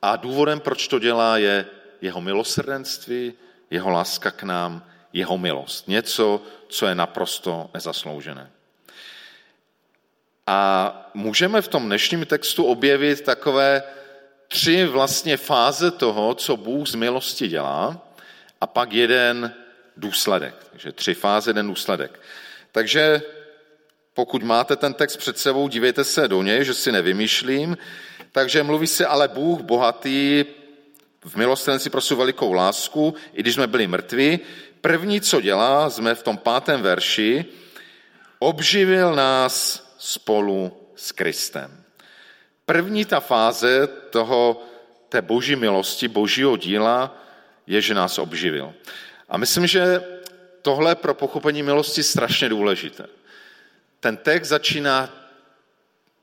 a 0.02 0.16
důvodem, 0.16 0.60
proč 0.60 0.88
to 0.88 1.00
dělá, 1.00 1.38
je 1.38 1.66
jeho 2.02 2.22
milosrdenství, 2.22 3.34
jeho 3.70 3.90
láska 3.90 4.32
k 4.32 4.44
nám, 4.44 4.86
jeho 5.14 5.38
milost. 5.38 5.88
Něco, 5.88 6.42
co 6.68 6.88
je 6.88 6.96
naprosto 6.96 7.70
nezasloužené. 7.74 8.52
A 10.48 11.12
můžeme 11.14 11.62
v 11.62 11.68
tom 11.68 11.86
dnešním 11.86 12.26
textu 12.26 12.64
objevit 12.64 13.22
takové 13.22 13.84
tři 14.48 14.86
vlastně 14.86 15.38
fáze 15.38 15.92
toho, 15.92 16.36
co 16.36 16.58
Bůh 16.58 16.88
z 16.88 16.96
milosti 16.96 17.48
dělá, 17.48 18.08
a 18.62 18.68
pak 18.68 18.94
jeden 18.94 19.54
důsledek. 19.98 20.56
Takže 20.72 20.92
tři 20.92 21.14
fáze, 21.14 21.50
jeden 21.50 21.68
důsledek. 21.68 22.20
Takže 22.72 23.22
pokud 24.14 24.44
máte 24.44 24.76
ten 24.76 24.94
text 24.94 25.18
před 25.18 25.38
sebou, 25.38 25.68
dívejte 25.68 26.04
se 26.04 26.28
do 26.28 26.44
něj, 26.44 26.66
že 26.66 26.74
si 26.74 26.92
nevymýšlím. 26.92 27.78
Takže 28.32 28.64
mluví 28.64 28.88
se 28.88 29.06
ale 29.06 29.28
Bůh 29.28 29.62
bohatý 29.62 30.46
v 31.26 31.36
milostrenci 31.36 31.90
pro 31.90 32.02
svou 32.02 32.18
velikou 32.18 32.54
lásku, 32.54 33.16
i 33.34 33.40
když 33.40 33.54
jsme 33.54 33.68
byli 33.68 33.88
mrtví. 33.88 34.40
První, 34.82 35.22
co 35.22 35.42
dělá, 35.42 35.90
jsme 35.90 36.16
v 36.16 36.24
tom 36.24 36.38
pátém 36.38 36.82
verši, 36.82 37.46
obživil 38.40 39.16
nás 39.16 39.84
spolu 39.98 40.78
s 40.96 41.12
Kristem. 41.12 41.84
První 42.66 43.06
ta 43.06 43.20
fáze 43.20 43.88
toho, 43.88 44.64
té 45.10 45.22
boží 45.22 45.56
milosti, 45.56 46.08
božího 46.08 46.58
díla, 46.58 47.18
je, 47.68 47.82
že 47.82 47.94
nás 47.94 48.18
obživil. 48.18 48.74
A 49.30 49.38
myslím, 49.38 49.68
že 49.68 50.04
tohle 50.62 50.96
pro 50.96 51.14
pochopení 51.14 51.64
milosti 51.64 52.04
strašně 52.04 52.50
důležité. 52.50 53.06
Ten 54.02 54.18
text 54.18 54.48
začíná, 54.48 55.10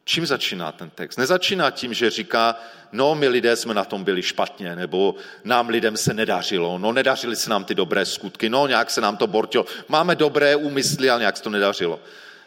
čím 0.04 0.26
začíná 0.26 0.72
ten 0.72 0.90
text? 0.90 1.16
Nezačíná 1.16 1.70
tím, 1.70 1.94
že 1.94 2.10
říká, 2.10 2.60
no 2.92 3.14
my 3.14 3.28
lidé 3.28 3.56
jsme 3.56 3.74
na 3.74 3.84
tom 3.84 4.04
byli 4.04 4.22
špatně, 4.22 4.76
nebo 4.76 5.14
nám 5.44 5.68
lidem 5.68 5.96
se 5.96 6.14
nedařilo, 6.14 6.78
no 6.78 6.92
nedařily 6.92 7.36
se 7.36 7.50
nám 7.50 7.64
ty 7.64 7.74
dobré 7.74 8.06
skutky, 8.06 8.48
no 8.48 8.66
nějak 8.66 8.90
se 8.90 9.00
nám 9.00 9.16
to 9.16 9.26
bortilo, 9.26 9.66
máme 9.88 10.16
dobré 10.16 10.56
úmysly, 10.56 11.10
ale 11.10 11.20
nějak 11.20 11.36
se 11.36 11.42
to 11.42 11.50
nedařilo. 11.50 12.00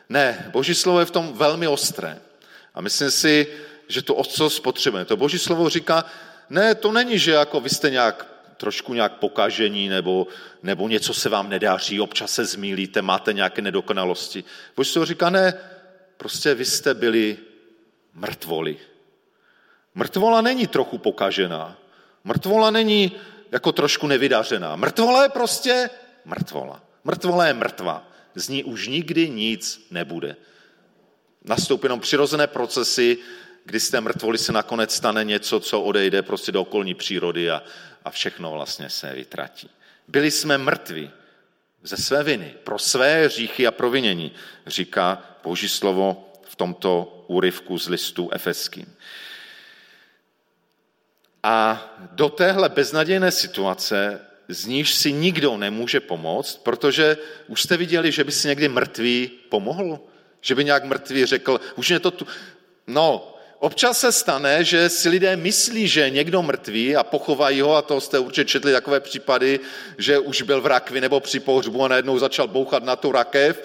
Ne, 0.09 0.49
boží 0.51 0.75
slovo 0.75 0.99
je 0.99 1.05
v 1.05 1.11
tom 1.11 1.33
velmi 1.33 1.67
ostré. 1.67 2.19
A 2.73 2.81
myslím 2.81 3.11
si, 3.11 3.47
že 3.87 4.01
to 4.01 4.23
co 4.23 4.49
spotřebujeme. 4.49 5.05
To 5.05 5.17
boží 5.17 5.39
slovo 5.39 5.69
říká, 5.69 6.05
ne, 6.49 6.75
to 6.75 6.91
není, 6.91 7.19
že 7.19 7.31
jako 7.31 7.59
vy 7.59 7.69
jste 7.69 7.89
nějak 7.89 8.30
trošku 8.61 8.93
nějak 8.93 9.17
pokažení, 9.17 9.89
nebo, 9.89 10.27
nebo 10.63 10.87
něco 10.87 11.13
se 11.13 11.29
vám 11.29 11.49
nedáří, 11.49 12.01
občas 12.01 12.33
se 12.33 12.45
zmílíte, 12.45 13.01
máte 13.01 13.33
nějaké 13.33 13.61
nedokonalosti. 13.61 14.43
Boží 14.75 14.91
slovo 14.91 15.05
říká, 15.05 15.29
ne, 15.29 15.53
prostě 16.17 16.53
vy 16.53 16.65
jste 16.65 16.93
byli 16.93 17.37
mrtvoli. 18.13 18.77
Mrtvola 19.95 20.41
není 20.41 20.67
trochu 20.67 20.97
pokažená. 20.97 21.77
Mrtvola 22.23 22.71
není 22.71 23.11
jako 23.51 23.71
trošku 23.71 24.07
nevydařená. 24.07 24.75
Mrtvola 24.75 25.23
je 25.23 25.29
prostě 25.29 25.89
mrtvola. 26.25 26.83
Mrtvola 27.03 27.45
je 27.45 27.53
mrtvá. 27.53 28.07
Z 28.35 28.49
ní 28.49 28.63
už 28.63 28.87
nikdy 28.87 29.29
nic 29.29 29.87
nebude. 29.91 30.35
Nastoupí 31.43 31.85
jenom 31.85 31.99
přirozené 31.99 32.47
procesy, 32.47 33.17
kdy 33.65 33.79
z 33.79 33.89
té 33.89 34.01
mrtvoli 34.01 34.37
se 34.37 34.51
nakonec 34.51 34.95
stane 34.95 35.23
něco, 35.23 35.59
co 35.59 35.81
odejde 35.81 36.21
prostě 36.21 36.51
do 36.51 36.61
okolní 36.61 36.93
přírody 36.93 37.51
a, 37.51 37.63
a 38.05 38.11
všechno 38.11 38.51
vlastně 38.51 38.89
se 38.89 39.13
vytratí. 39.13 39.69
Byli 40.07 40.31
jsme 40.31 40.57
mrtvi 40.57 41.11
ze 41.83 41.97
své 41.97 42.23
viny, 42.23 42.53
pro 42.63 42.79
své 42.79 43.29
říchy 43.29 43.67
a 43.67 43.71
provinění, 43.71 44.31
říká 44.67 45.23
Boží 45.43 45.69
slovo 45.69 46.33
v 46.43 46.55
tomto 46.55 47.23
úryvku 47.27 47.77
z 47.77 47.87
listu 47.87 48.29
efeským. 48.31 48.95
A 51.43 51.85
do 52.11 52.29
téhle 52.29 52.69
beznadějné 52.69 53.31
situace, 53.31 54.21
z 54.47 54.65
níž 54.65 54.95
si 54.95 55.11
nikdo 55.11 55.57
nemůže 55.57 55.99
pomoct, 55.99 56.57
protože 56.57 57.17
už 57.47 57.61
jste 57.61 57.77
viděli, 57.77 58.11
že 58.11 58.23
by 58.23 58.31
si 58.31 58.47
někdy 58.47 58.67
mrtvý 58.67 59.31
pomohl? 59.49 59.99
Že 60.41 60.55
by 60.55 60.65
nějak 60.65 60.83
mrtvý 60.83 61.25
řekl, 61.25 61.59
už 61.75 61.89
je 61.89 61.99
to 61.99 62.11
tu... 62.11 62.27
No, 62.87 63.30
občas 63.61 63.99
se 63.99 64.11
stane, 64.11 64.63
že 64.63 64.89
si 64.89 65.09
lidé 65.09 65.35
myslí, 65.35 65.87
že 65.87 66.09
někdo 66.09 66.41
mrtvý 66.41 66.95
a 66.95 67.03
pochovají 67.03 67.61
ho, 67.61 67.75
a 67.75 67.81
to 67.81 68.01
jste 68.01 68.19
určitě 68.19 68.45
četli 68.45 68.71
takové 68.71 68.99
případy, 68.99 69.59
že 69.97 70.19
už 70.19 70.41
byl 70.41 70.61
v 70.61 70.65
rakvi 70.65 71.01
nebo 71.01 71.19
při 71.19 71.39
pohřbu 71.39 71.83
a 71.83 71.87
najednou 71.87 72.19
začal 72.19 72.47
bouchat 72.47 72.83
na 72.83 72.95
tu 72.95 73.11
rakev, 73.11 73.63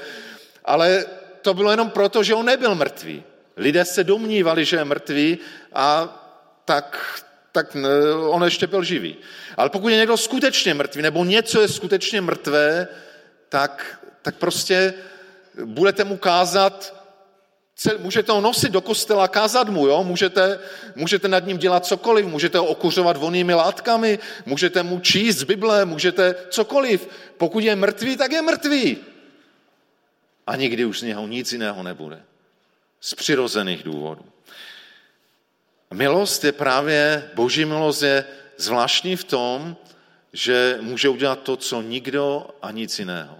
ale 0.65 1.05
to 1.43 1.55
bylo 1.55 1.71
jenom 1.71 1.91
proto, 1.91 2.23
že 2.23 2.35
on 2.35 2.47
nebyl 2.47 2.75
mrtvý. 2.75 3.25
Lidé 3.57 3.85
se 3.85 4.05
domnívali, 4.05 4.65
že 4.65 4.77
je 4.77 4.85
mrtvý 4.85 5.39
a 5.73 6.09
tak 6.65 7.23
tak 7.53 7.77
on 8.29 8.45
ještě 8.45 8.67
byl 8.67 8.85
živý. 8.85 9.17
Ale 9.57 9.71
pokud 9.71 9.89
je 9.89 9.97
někdo 9.97 10.17
skutečně 10.17 10.75
mrtvý, 10.75 11.03
nebo 11.03 11.25
něco 11.25 11.61
je 11.61 11.69
skutečně 11.69 12.21
mrtvé, 12.21 12.89
tak, 13.49 14.01
tak 14.23 14.37
prostě 14.37 14.95
budete 15.65 16.05
mu 16.05 16.17
kázat, 16.17 16.96
můžete 17.99 18.33
ho 18.33 18.41
nosit 18.41 18.73
do 18.73 18.81
kostela, 18.81 19.29
kázat 19.29 19.69
mu, 19.69 19.87
jo? 19.87 20.05
Můžete, 20.05 20.59
můžete 20.95 21.29
nad 21.29 21.47
ním 21.47 21.59
dělat 21.59 21.87
cokoliv, 21.87 22.27
můžete 22.27 22.59
ho 22.59 22.67
okuřovat 22.67 23.17
vonými 23.17 23.55
látkami, 23.55 24.19
můžete 24.47 24.83
mu 24.83 25.01
číst 25.01 25.37
z 25.37 25.43
Bible, 25.43 25.85
můžete 25.85 26.35
cokoliv. 26.51 27.09
Pokud 27.37 27.65
je 27.65 27.77
mrtvý, 27.77 28.17
tak 28.17 28.33
je 28.33 28.43
mrtvý. 28.43 28.97
A 30.47 30.57
nikdy 30.57 30.85
už 30.85 31.01
z 31.01 31.03
něho 31.03 31.27
nic 31.27 31.53
jiného 31.53 31.83
nebude. 31.83 32.23
Z 33.01 33.15
přirozených 33.15 33.83
důvodů. 33.83 34.25
Milost 35.95 36.45
je 36.45 36.53
právě, 36.53 37.31
boží 37.35 37.65
milost 37.65 38.03
je 38.03 38.25
zvláštní 38.57 39.17
v 39.17 39.25
tom, 39.25 39.77
že 40.33 40.79
může 40.81 41.09
udělat 41.09 41.43
to, 41.43 41.57
co 41.57 41.83
nikdo 41.83 42.47
a 42.63 42.71
nic 42.71 42.99
jiného. 42.99 43.39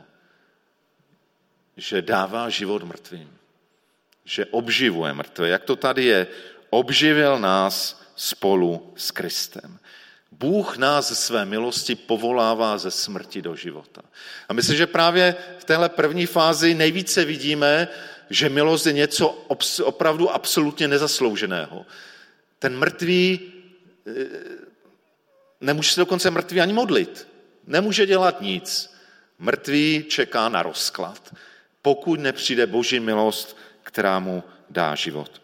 Že 1.77 2.03
dává 2.03 2.49
život 2.49 2.83
mrtvým. 2.83 3.36
Že 4.27 4.47
obživuje 4.51 5.13
mrtvé. 5.13 5.49
Jak 5.49 5.65
to 5.65 5.77
tady 5.77 6.05
je? 6.05 6.27
Obživil 6.71 7.39
nás 7.39 8.03
spolu 8.17 8.93
s 8.97 9.11
Kristem. 9.11 9.79
Bůh 10.33 10.77
nás 10.77 11.09
ze 11.09 11.15
své 11.15 11.45
milosti 11.45 11.95
povolává 11.95 12.79
ze 12.79 12.91
smrti 12.91 13.43
do 13.43 13.57
života. 13.57 14.03
A 14.49 14.53
myslím, 14.53 14.77
že 14.77 14.87
právě 14.87 15.35
v 15.59 15.65
téhle 15.65 15.89
první 15.89 16.27
fázi 16.27 16.75
nejvíce 16.75 17.25
vidíme, 17.25 17.89
že 18.31 18.49
milost 18.49 18.87
je 18.87 18.93
něco 18.93 19.29
opravdu 19.85 20.31
absolutně 20.31 20.89
nezaslouženého. 20.89 21.87
Ten 22.59 22.79
mrtvý 22.79 23.41
eh, 24.07 24.13
nemůže 25.61 25.91
se 25.91 26.01
dokonce 26.01 26.31
mrtvý 26.31 26.61
ani 26.61 26.73
modlit. 26.73 27.29
Nemůže 27.67 28.07
dělat 28.07 28.41
nic. 28.41 28.95
Mrtvý 29.39 30.05
čeká 30.09 30.49
na 30.49 30.63
rozklad, 30.63 31.35
pokud 31.83 32.21
nepřijde 32.21 32.67
boží 32.67 33.01
milost, 33.01 33.57
která 33.97 34.21
mu 34.21 34.45
dá 34.71 34.95
život. 34.95 35.41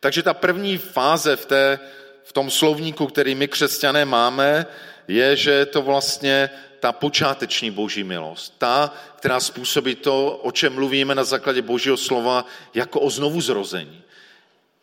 Takže 0.00 0.22
ta 0.22 0.34
první 0.34 0.78
fáze 0.78 1.36
v, 1.36 1.46
té, 1.46 1.78
v 2.24 2.32
tom 2.32 2.50
slovníku, 2.50 3.06
který 3.06 3.34
my 3.34 3.48
křesťané 3.48 4.04
máme, 4.04 4.66
je, 5.08 5.36
že 5.36 5.50
je 5.50 5.66
to 5.66 5.82
vlastně 5.82 6.50
ta 6.80 6.92
počáteční 6.92 7.70
boží 7.70 8.04
milost. 8.04 8.54
Ta, 8.58 8.92
která 9.16 9.40
způsobí 9.40 9.94
to, 9.94 10.36
o 10.36 10.52
čem 10.52 10.74
mluvíme 10.74 11.14
na 11.14 11.24
základě 11.24 11.62
božího 11.62 11.96
slova, 11.96 12.44
jako 12.74 13.00
o 13.00 13.10
znovu 13.10 13.40
zrození 13.40 14.02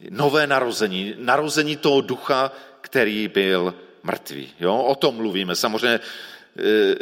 nové 0.10 0.48
narození, 0.48 1.14
narození 1.18 1.78
toho 1.78 2.02
ducha, 2.02 2.52
který 2.82 3.28
byl 3.28 3.74
mrtvý. 4.04 4.50
Jo? 4.60 4.78
O 4.78 4.96
tom 4.96 5.16
mluvíme. 5.16 5.56
Samozřejmě 5.56 6.00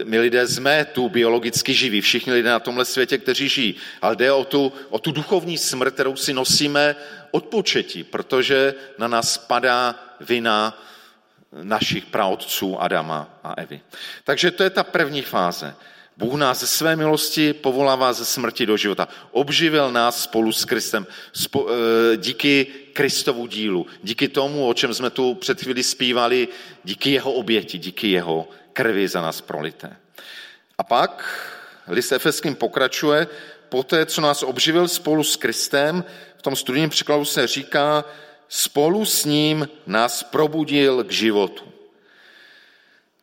my 0.04 0.20
lidé 0.20 0.48
jsme 0.48 0.86
tu 0.86 1.10
biologicky 1.10 1.74
živí, 1.74 2.02
všichni 2.02 2.34
lidé 2.34 2.50
na 2.50 2.60
tomhle 2.60 2.86
světě, 2.86 3.18
kteří 3.18 3.50
žijí, 3.50 3.76
ale 4.02 4.16
jde 4.16 4.32
o 4.32 4.46
tu, 4.46 4.74
o 4.90 5.00
tu 5.00 5.12
duchovní 5.12 5.58
smrt, 5.58 5.94
kterou 5.94 6.16
si 6.16 6.34
nosíme 6.34 6.96
od 7.32 7.46
početí, 7.46 8.04
protože 8.04 8.74
na 8.98 9.08
nás 9.08 9.38
padá 9.38 9.96
vina 10.20 10.82
našich 11.64 12.06
praotců 12.06 12.82
Adama 12.82 13.40
a 13.44 13.54
Evy. 13.58 13.82
Takže 14.24 14.52
to 14.52 14.64
je 14.64 14.70
ta 14.70 14.84
první 14.84 15.22
fáze. 15.22 15.76
Bůh 16.18 16.34
nás 16.34 16.60
ze 16.60 16.68
své 16.68 16.96
milosti 16.96 17.54
povolává 17.54 18.14
ze 18.14 18.26
smrti 18.26 18.66
do 18.66 18.78
života. 18.78 19.08
Obživil 19.32 19.92
nás 19.92 20.24
spolu 20.24 20.52
s 20.52 20.66
Kristem 20.66 21.08
spo, 21.34 21.68
e, 21.70 22.18
díky 22.18 22.68
Kristovu 22.94 23.48
dílu, 23.48 23.86
díky 24.04 24.28
tomu, 24.28 24.68
o 24.68 24.74
čem 24.74 24.94
jsme 24.94 25.10
tu 25.10 25.36
před 25.36 25.62
chvíli 25.62 25.84
zpívali, 25.84 26.48
díky 26.84 27.12
jeho 27.12 27.32
oběti, 27.32 27.78
díky 27.78 28.08
jeho 28.08 28.48
krvi 28.74 29.08
za 29.08 29.22
nás 29.22 29.42
prolité. 29.42 29.98
A 30.78 30.84
pak 30.84 31.26
list 31.88 32.12
Efeským 32.12 32.56
pokračuje, 32.56 33.28
poté, 33.70 34.06
co 34.06 34.22
nás 34.22 34.44
obživil 34.44 34.88
spolu 34.88 35.24
s 35.24 35.36
Kristem, 35.36 36.04
v 36.38 36.42
tom 36.42 36.56
studijním 36.56 36.90
příkladu 36.90 37.26
se 37.26 37.48
říká, 37.48 38.06
spolu 38.50 39.06
s 39.06 39.26
ním 39.26 39.70
nás 39.88 40.24
probudil 40.24 41.04
k 41.04 41.12
životu. 41.12 41.64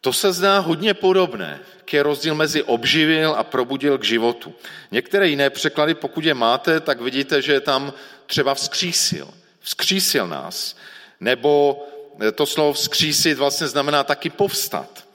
To 0.01 0.13
se 0.13 0.33
zdá 0.33 0.59
hodně 0.59 0.95
podobné, 0.95 1.61
jaký 1.77 1.97
je 1.97 2.03
rozdíl 2.03 2.35
mezi 2.35 2.63
obživil 2.63 3.35
a 3.35 3.45
probudil 3.45 3.99
k 3.99 4.05
životu. 4.05 4.55
Některé 4.91 5.29
jiné 5.29 5.51
překlady, 5.51 5.95
pokud 5.95 6.25
je 6.25 6.35
máte, 6.35 6.81
tak 6.81 7.01
vidíte, 7.01 7.43
že 7.43 7.53
je 7.53 7.61
tam 7.61 7.93
třeba 8.27 8.55
vzkřísil. 8.55 9.29
Vzkřísil 9.61 10.27
nás. 10.27 10.77
Nebo 11.21 11.87
to 12.35 12.47
slovo 12.47 12.73
vzkřísit 12.73 13.39
vlastně 13.39 13.69
znamená 13.69 14.05
taky 14.05 14.31
povstat. 14.31 15.08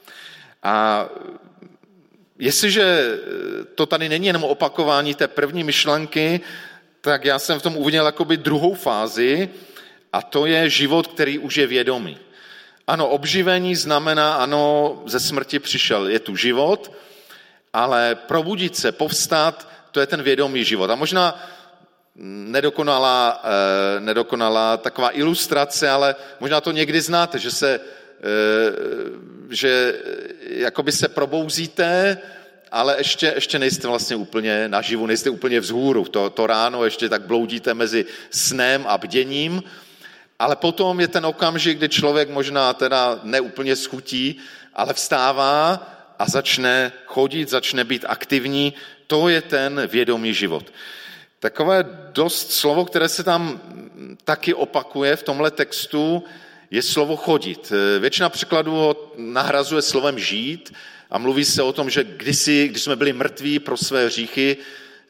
A 0.64 1.08
jestliže 2.38 3.18
to 3.74 3.86
tady 3.86 4.08
není 4.08 4.26
jenom 4.26 4.44
opakování 4.44 5.14
té 5.14 5.28
první 5.28 5.64
myšlenky, 5.64 6.40
tak 7.00 7.24
já 7.24 7.38
jsem 7.38 7.58
v 7.58 7.62
tom 7.62 7.76
uviděl 7.76 8.06
jakoby 8.06 8.36
druhou 8.36 8.74
fázi, 8.74 9.48
a 10.12 10.22
to 10.22 10.46
je 10.46 10.70
život, 10.70 11.06
který 11.06 11.38
už 11.38 11.56
je 11.56 11.66
vědomý. 11.66 12.18
Ano, 12.86 13.08
obživení 13.08 13.74
znamená, 13.74 14.34
ano, 14.34 15.02
ze 15.06 15.20
smrti 15.20 15.58
přišel, 15.58 16.08
je 16.08 16.18
tu 16.18 16.36
život, 16.36 16.92
ale 17.72 18.14
probudit 18.14 18.76
se, 18.76 18.92
povstat, 18.92 19.68
to 19.90 20.00
je 20.00 20.06
ten 20.06 20.22
vědomý 20.22 20.64
život. 20.64 20.90
A 20.90 20.94
možná 20.94 21.40
nedokonalá, 22.46 23.42
eh, 23.44 24.00
nedokonalá 24.00 24.76
taková 24.76 25.10
ilustrace, 25.10 25.90
ale 25.90 26.14
možná 26.40 26.60
to 26.60 26.72
někdy 26.72 27.00
znáte, 27.00 27.38
že 27.38 27.50
se, 27.50 27.80
eh, 27.80 28.24
že 29.54 29.94
jakoby 30.40 30.92
se 30.92 31.08
probouzíte, 31.08 32.18
ale 32.72 32.94
ještě, 32.98 33.32
ještě 33.34 33.58
nejste 33.58 33.88
vlastně 33.88 34.16
úplně 34.16 34.68
naživu, 34.68 35.06
nejste 35.06 35.30
úplně 35.30 35.60
vzhůru. 35.60 36.04
To, 36.04 36.30
to 36.30 36.46
ráno 36.46 36.84
ještě 36.84 37.08
tak 37.08 37.22
bloudíte 37.22 37.74
mezi 37.74 38.04
snem 38.30 38.84
a 38.88 38.98
bděním 38.98 39.62
Ale 40.38 40.56
potom 40.56 41.00
je 41.00 41.08
ten 41.08 41.26
okamžik, 41.26 41.78
kdy 41.78 41.88
člověk 41.88 42.30
možná 42.30 42.74
teda 42.74 43.20
neúplně 43.22 43.76
schutí, 43.76 44.38
ale 44.74 44.94
vstává 44.94 45.86
a 46.18 46.28
začne 46.28 46.92
chodit, 47.06 47.48
začne 47.48 47.84
být 47.84 48.04
aktivní. 48.08 48.74
To 49.06 49.28
je 49.28 49.42
ten 49.42 49.86
vědomý 49.86 50.34
život. 50.34 50.72
Takové 51.38 51.84
dost 52.12 52.52
slovo, 52.52 52.84
které 52.84 53.08
se 53.08 53.22
tam 53.22 53.60
taky 54.24 54.54
opakuje 54.54 55.16
v 55.16 55.22
tomhle 55.22 55.50
textu, 55.50 56.24
je 56.74 56.82
slovo 56.82 57.16
chodit. 57.16 57.72
Většina 57.98 58.28
překladů 58.28 58.70
ho 58.70 59.12
nahrazuje 59.16 59.82
slovem 59.82 60.18
žít 60.18 60.74
a 61.10 61.18
mluví 61.18 61.44
se 61.44 61.62
o 61.62 61.72
tom, 61.72 61.90
že 61.90 62.04
kdysi, 62.04 62.68
když 62.68 62.82
jsme 62.82 62.96
byli 62.96 63.12
mrtví 63.12 63.58
pro 63.58 63.76
své 63.76 64.06
hříchy, 64.06 64.56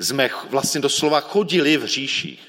jsme 0.01 0.31
vlastně 0.51 0.81
doslova 0.81 1.21
chodili 1.21 1.77
v 1.77 1.83
hříších. 1.83 2.41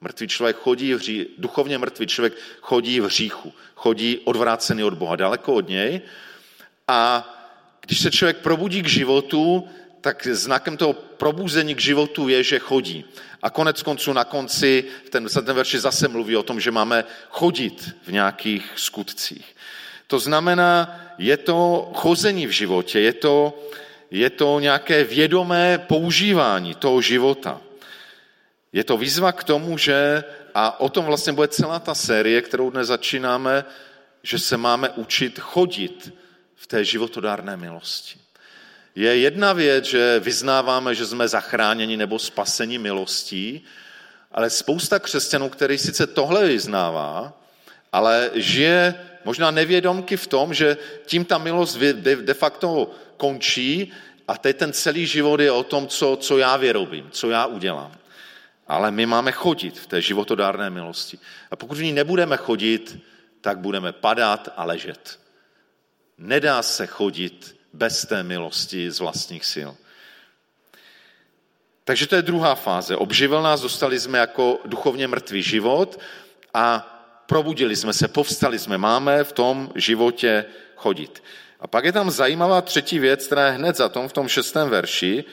Mrtvý 0.00 0.28
člověk 0.28 0.56
chodí 0.56 0.94
v 0.94 0.98
hří, 0.98 1.26
duchovně 1.38 1.78
mrtvý 1.78 2.06
člověk 2.06 2.32
chodí 2.60 3.00
v 3.00 3.04
hříchu, 3.04 3.52
chodí 3.74 4.18
odvrácený 4.24 4.84
od 4.84 4.94
Boha, 4.94 5.16
daleko 5.16 5.54
od 5.54 5.68
něj. 5.68 6.00
A 6.88 7.28
když 7.80 8.00
se 8.00 8.10
člověk 8.10 8.36
probudí 8.36 8.82
k 8.82 8.88
životu, 8.88 9.68
tak 10.02 10.26
znakem 10.26 10.76
toho 10.76 10.92
probuzení 10.92 11.74
k 11.74 11.80
životu 11.80 12.28
je, 12.28 12.42
že 12.42 12.58
chodí. 12.58 13.04
A 13.42 13.50
konec 13.50 13.82
konců 13.82 14.12
na 14.12 14.24
konci 14.24 14.84
v 15.06 15.10
ten, 15.10 15.26
ten 15.26 15.54
verši 15.54 15.78
zase 15.78 16.08
mluví 16.08 16.36
o 16.36 16.42
tom, 16.42 16.60
že 16.60 16.70
máme 16.70 17.04
chodit 17.30 17.94
v 18.02 18.12
nějakých 18.12 18.72
skutcích. 18.76 19.56
To 20.06 20.18
znamená, 20.18 21.00
je 21.18 21.36
to 21.36 21.90
chození 21.94 22.46
v 22.46 22.50
životě, 22.50 23.00
je 23.00 23.12
to, 23.12 23.58
je 24.10 24.30
to 24.30 24.60
nějaké 24.60 25.04
vědomé 25.04 25.78
používání 25.78 26.74
toho 26.74 27.00
života. 27.00 27.60
Je 28.72 28.84
to 28.84 28.96
výzva 28.96 29.32
k 29.32 29.44
tomu, 29.44 29.78
že, 29.78 30.24
a 30.54 30.80
o 30.80 30.88
tom 30.88 31.04
vlastně 31.04 31.32
bude 31.32 31.48
celá 31.48 31.78
ta 31.78 31.94
série, 31.94 32.42
kterou 32.42 32.70
dnes 32.70 32.88
začínáme, 32.88 33.64
že 34.22 34.38
se 34.38 34.56
máme 34.56 34.90
učit 34.90 35.38
chodit 35.38 36.14
v 36.54 36.66
té 36.66 36.84
životodárné 36.84 37.56
milosti. 37.56 38.21
Je 38.94 39.16
jedna 39.16 39.52
věc, 39.52 39.84
že 39.84 40.20
vyznáváme, 40.20 40.94
že 40.94 41.06
jsme 41.06 41.28
zachráněni 41.28 41.96
nebo 41.96 42.18
spaseni 42.18 42.78
milostí, 42.78 43.64
ale 44.32 44.50
spousta 44.50 44.98
křesťanů, 44.98 45.48
který 45.48 45.78
sice 45.78 46.06
tohle 46.06 46.46
vyznává, 46.46 47.32
ale 47.92 48.30
žije 48.34 48.94
možná 49.24 49.50
nevědomky 49.50 50.16
v 50.16 50.26
tom, 50.26 50.54
že 50.54 50.76
tím 51.06 51.24
ta 51.24 51.38
milost 51.38 51.76
de 52.02 52.34
facto 52.34 52.90
končí 53.16 53.92
a 54.28 54.38
teď 54.38 54.56
ten 54.56 54.72
celý 54.72 55.06
život 55.06 55.40
je 55.40 55.52
o 55.52 55.62
tom, 55.62 55.88
co, 55.88 56.16
co 56.16 56.38
já 56.38 56.56
vyrobím, 56.56 57.08
co 57.10 57.30
já 57.30 57.46
udělám. 57.46 57.92
Ale 58.66 58.90
my 58.90 59.06
máme 59.06 59.32
chodit 59.32 59.78
v 59.78 59.86
té 59.86 60.02
životodárné 60.02 60.70
milosti. 60.70 61.18
A 61.50 61.56
pokud 61.56 61.78
v 61.78 61.82
ní 61.82 61.92
nebudeme 61.92 62.36
chodit, 62.36 62.98
tak 63.40 63.58
budeme 63.58 63.92
padat 63.92 64.48
a 64.56 64.64
ležet. 64.64 65.20
Nedá 66.18 66.62
se 66.62 66.86
chodit 66.86 67.56
bez 67.72 68.06
té 68.06 68.22
milosti 68.22 68.90
z 68.90 69.00
vlastních 69.00 69.44
sil. 69.54 69.72
Takže 71.84 72.06
to 72.06 72.16
je 72.16 72.22
druhá 72.22 72.54
fáze. 72.54 72.96
Obživil 72.96 73.42
nás, 73.42 73.60
dostali 73.60 74.00
jsme 74.00 74.18
jako 74.18 74.58
duchovně 74.64 75.08
mrtvý 75.08 75.42
život 75.42 76.00
a 76.54 76.88
probudili 77.26 77.76
jsme 77.76 77.92
se, 77.92 78.08
povstali 78.08 78.58
jsme, 78.58 78.78
máme 78.78 79.24
v 79.24 79.32
tom 79.32 79.72
životě 79.74 80.44
chodit. 80.76 81.22
A 81.60 81.66
pak 81.66 81.84
je 81.84 81.92
tam 81.92 82.10
zajímavá 82.10 82.60
třetí 82.60 82.98
věc, 82.98 83.26
která 83.26 83.46
je 83.46 83.52
hned 83.52 83.76
za 83.76 83.88
tom 83.88 84.08
v 84.08 84.12
tom 84.12 84.28
šestém 84.28 84.68
verši. 84.68 85.24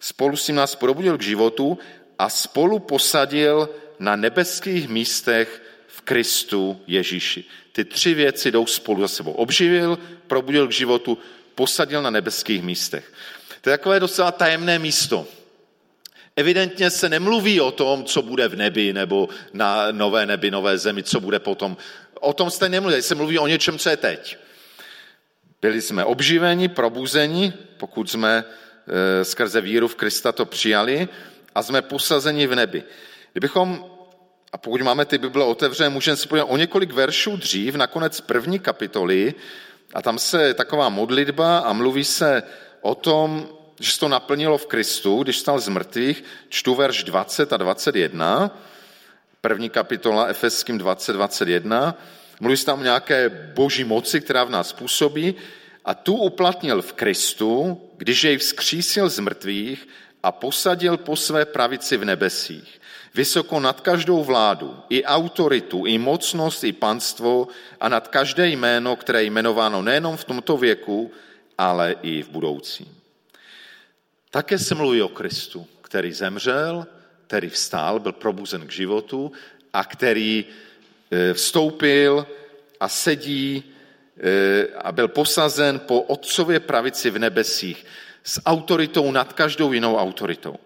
Spolu 0.00 0.36
s 0.36 0.46
tím 0.46 0.56
nás 0.56 0.74
probudil 0.74 1.18
k 1.18 1.22
životu 1.22 1.78
a 2.18 2.28
spolu 2.28 2.78
posadil 2.78 3.68
na 3.98 4.16
nebeských 4.16 4.88
místech 4.88 5.62
v 5.86 6.00
Kristu 6.00 6.80
Ježíši. 6.86 7.44
Ty 7.72 7.84
tři 7.84 8.14
věci 8.14 8.50
jdou 8.50 8.66
spolu 8.66 9.00
za 9.00 9.08
sebou. 9.08 9.32
Obživil, 9.32 9.98
probudil 10.26 10.68
k 10.68 10.72
životu, 10.72 11.18
posadil 11.56 12.02
na 12.02 12.10
nebeských 12.10 12.62
místech. 12.62 13.12
To 13.60 13.70
je 13.70 13.78
takové 13.78 14.00
docela 14.00 14.32
tajemné 14.32 14.78
místo. 14.78 15.26
Evidentně 16.36 16.90
se 16.90 17.08
nemluví 17.08 17.60
o 17.60 17.70
tom, 17.72 18.04
co 18.04 18.22
bude 18.22 18.48
v 18.48 18.56
nebi, 18.56 18.92
nebo 18.92 19.28
na 19.52 19.92
nové 19.92 20.26
nebi, 20.26 20.50
nové 20.50 20.78
zemi, 20.78 21.02
co 21.02 21.20
bude 21.20 21.38
potom. 21.38 21.76
O 22.20 22.32
tom 22.32 22.50
jste 22.50 22.68
nemluví, 22.68 23.02
se 23.02 23.14
mluví 23.14 23.38
o 23.38 23.46
něčem, 23.46 23.78
co 23.78 23.88
je 23.88 23.96
teď. 23.96 24.36
Byli 25.62 25.82
jsme 25.82 26.04
obživeni, 26.04 26.68
probuzeni, 26.68 27.52
pokud 27.76 28.10
jsme 28.10 28.44
e, 29.20 29.24
skrze 29.24 29.60
víru 29.60 29.88
v 29.88 29.94
Krista 29.94 30.32
to 30.32 30.44
přijali 30.44 31.08
a 31.54 31.62
jsme 31.62 31.82
posazeni 31.82 32.46
v 32.46 32.54
nebi. 32.54 32.84
Kdybychom, 33.32 33.90
a 34.52 34.58
pokud 34.58 34.82
máme 34.82 35.04
ty 35.04 35.18
Bible 35.18 35.44
otevřené, 35.44 35.88
můžeme 35.88 36.16
se 36.16 36.28
podívat 36.28 36.44
o 36.44 36.56
několik 36.56 36.92
veršů 36.92 37.36
dřív, 37.36 37.74
nakonec 37.74 38.20
první 38.20 38.58
kapitoly, 38.58 39.34
a 39.94 40.02
tam 40.02 40.18
se 40.18 40.54
taková 40.54 40.88
modlitba 40.88 41.58
a 41.58 41.72
mluví 41.72 42.04
se 42.04 42.42
o 42.80 42.94
tom, 42.94 43.48
že 43.80 43.92
se 43.92 44.00
to 44.00 44.08
naplnilo 44.08 44.58
v 44.58 44.66
Kristu, 44.66 45.22
když 45.22 45.38
stal 45.38 45.58
z 45.58 45.68
mrtvých, 45.68 46.24
čtu 46.48 46.74
verš 46.74 47.04
20 47.04 47.52
a 47.52 47.56
21, 47.56 48.50
první 49.40 49.70
kapitola 49.70 50.26
Efeským 50.26 50.78
20, 50.78 51.12
21, 51.12 51.94
mluví 52.40 52.56
se 52.56 52.66
tam 52.66 52.80
o 52.80 52.82
nějaké 52.82 53.28
boží 53.54 53.84
moci, 53.84 54.20
která 54.20 54.44
v 54.44 54.50
nás 54.50 54.72
působí, 54.72 55.34
a 55.84 55.94
tu 55.94 56.14
uplatnil 56.14 56.82
v 56.82 56.92
Kristu, 56.92 57.80
když 57.96 58.24
jej 58.24 58.38
vzkřísil 58.38 59.08
z 59.08 59.18
mrtvých 59.18 59.88
a 60.22 60.32
posadil 60.32 60.96
po 60.96 61.16
své 61.16 61.44
pravici 61.44 61.96
v 61.96 62.04
nebesích, 62.04 62.80
vysoko 63.16 63.60
nad 63.60 63.80
každou 63.80 64.24
vládu, 64.24 64.76
i 64.92 65.04
autoritu, 65.04 65.86
i 65.88 65.98
mocnost, 65.98 66.64
i 66.64 66.72
panstvo 66.72 67.48
a 67.80 67.88
nad 67.88 68.08
každé 68.08 68.48
jméno, 68.48 68.96
které 68.96 69.24
je 69.24 69.32
jmenováno 69.32 69.82
nejenom 69.82 70.16
v 70.16 70.24
tomto 70.24 70.56
věku, 70.56 71.12
ale 71.58 71.96
i 72.02 72.22
v 72.22 72.28
budoucím. 72.28 72.92
Také 74.30 74.58
se 74.58 74.74
mluví 74.74 75.02
o 75.02 75.08
Kristu, 75.08 75.66
který 75.80 76.12
zemřel, 76.12 76.86
který 77.26 77.48
vstál, 77.48 78.00
byl 78.00 78.12
probuzen 78.12 78.66
k 78.66 78.72
životu 78.72 79.32
a 79.72 79.84
který 79.84 80.44
e, 80.44 81.34
vstoupil 81.34 82.26
a 82.80 82.88
sedí 82.88 83.64
e, 83.64 84.68
a 84.76 84.92
byl 84.92 85.08
posazen 85.08 85.80
po 85.80 86.02
otcově 86.02 86.60
pravici 86.60 87.10
v 87.10 87.18
nebesích 87.18 87.86
s 88.24 88.40
autoritou 88.44 89.10
nad 89.10 89.32
každou 89.32 89.72
jinou 89.72 89.96
autoritou. 89.96 90.56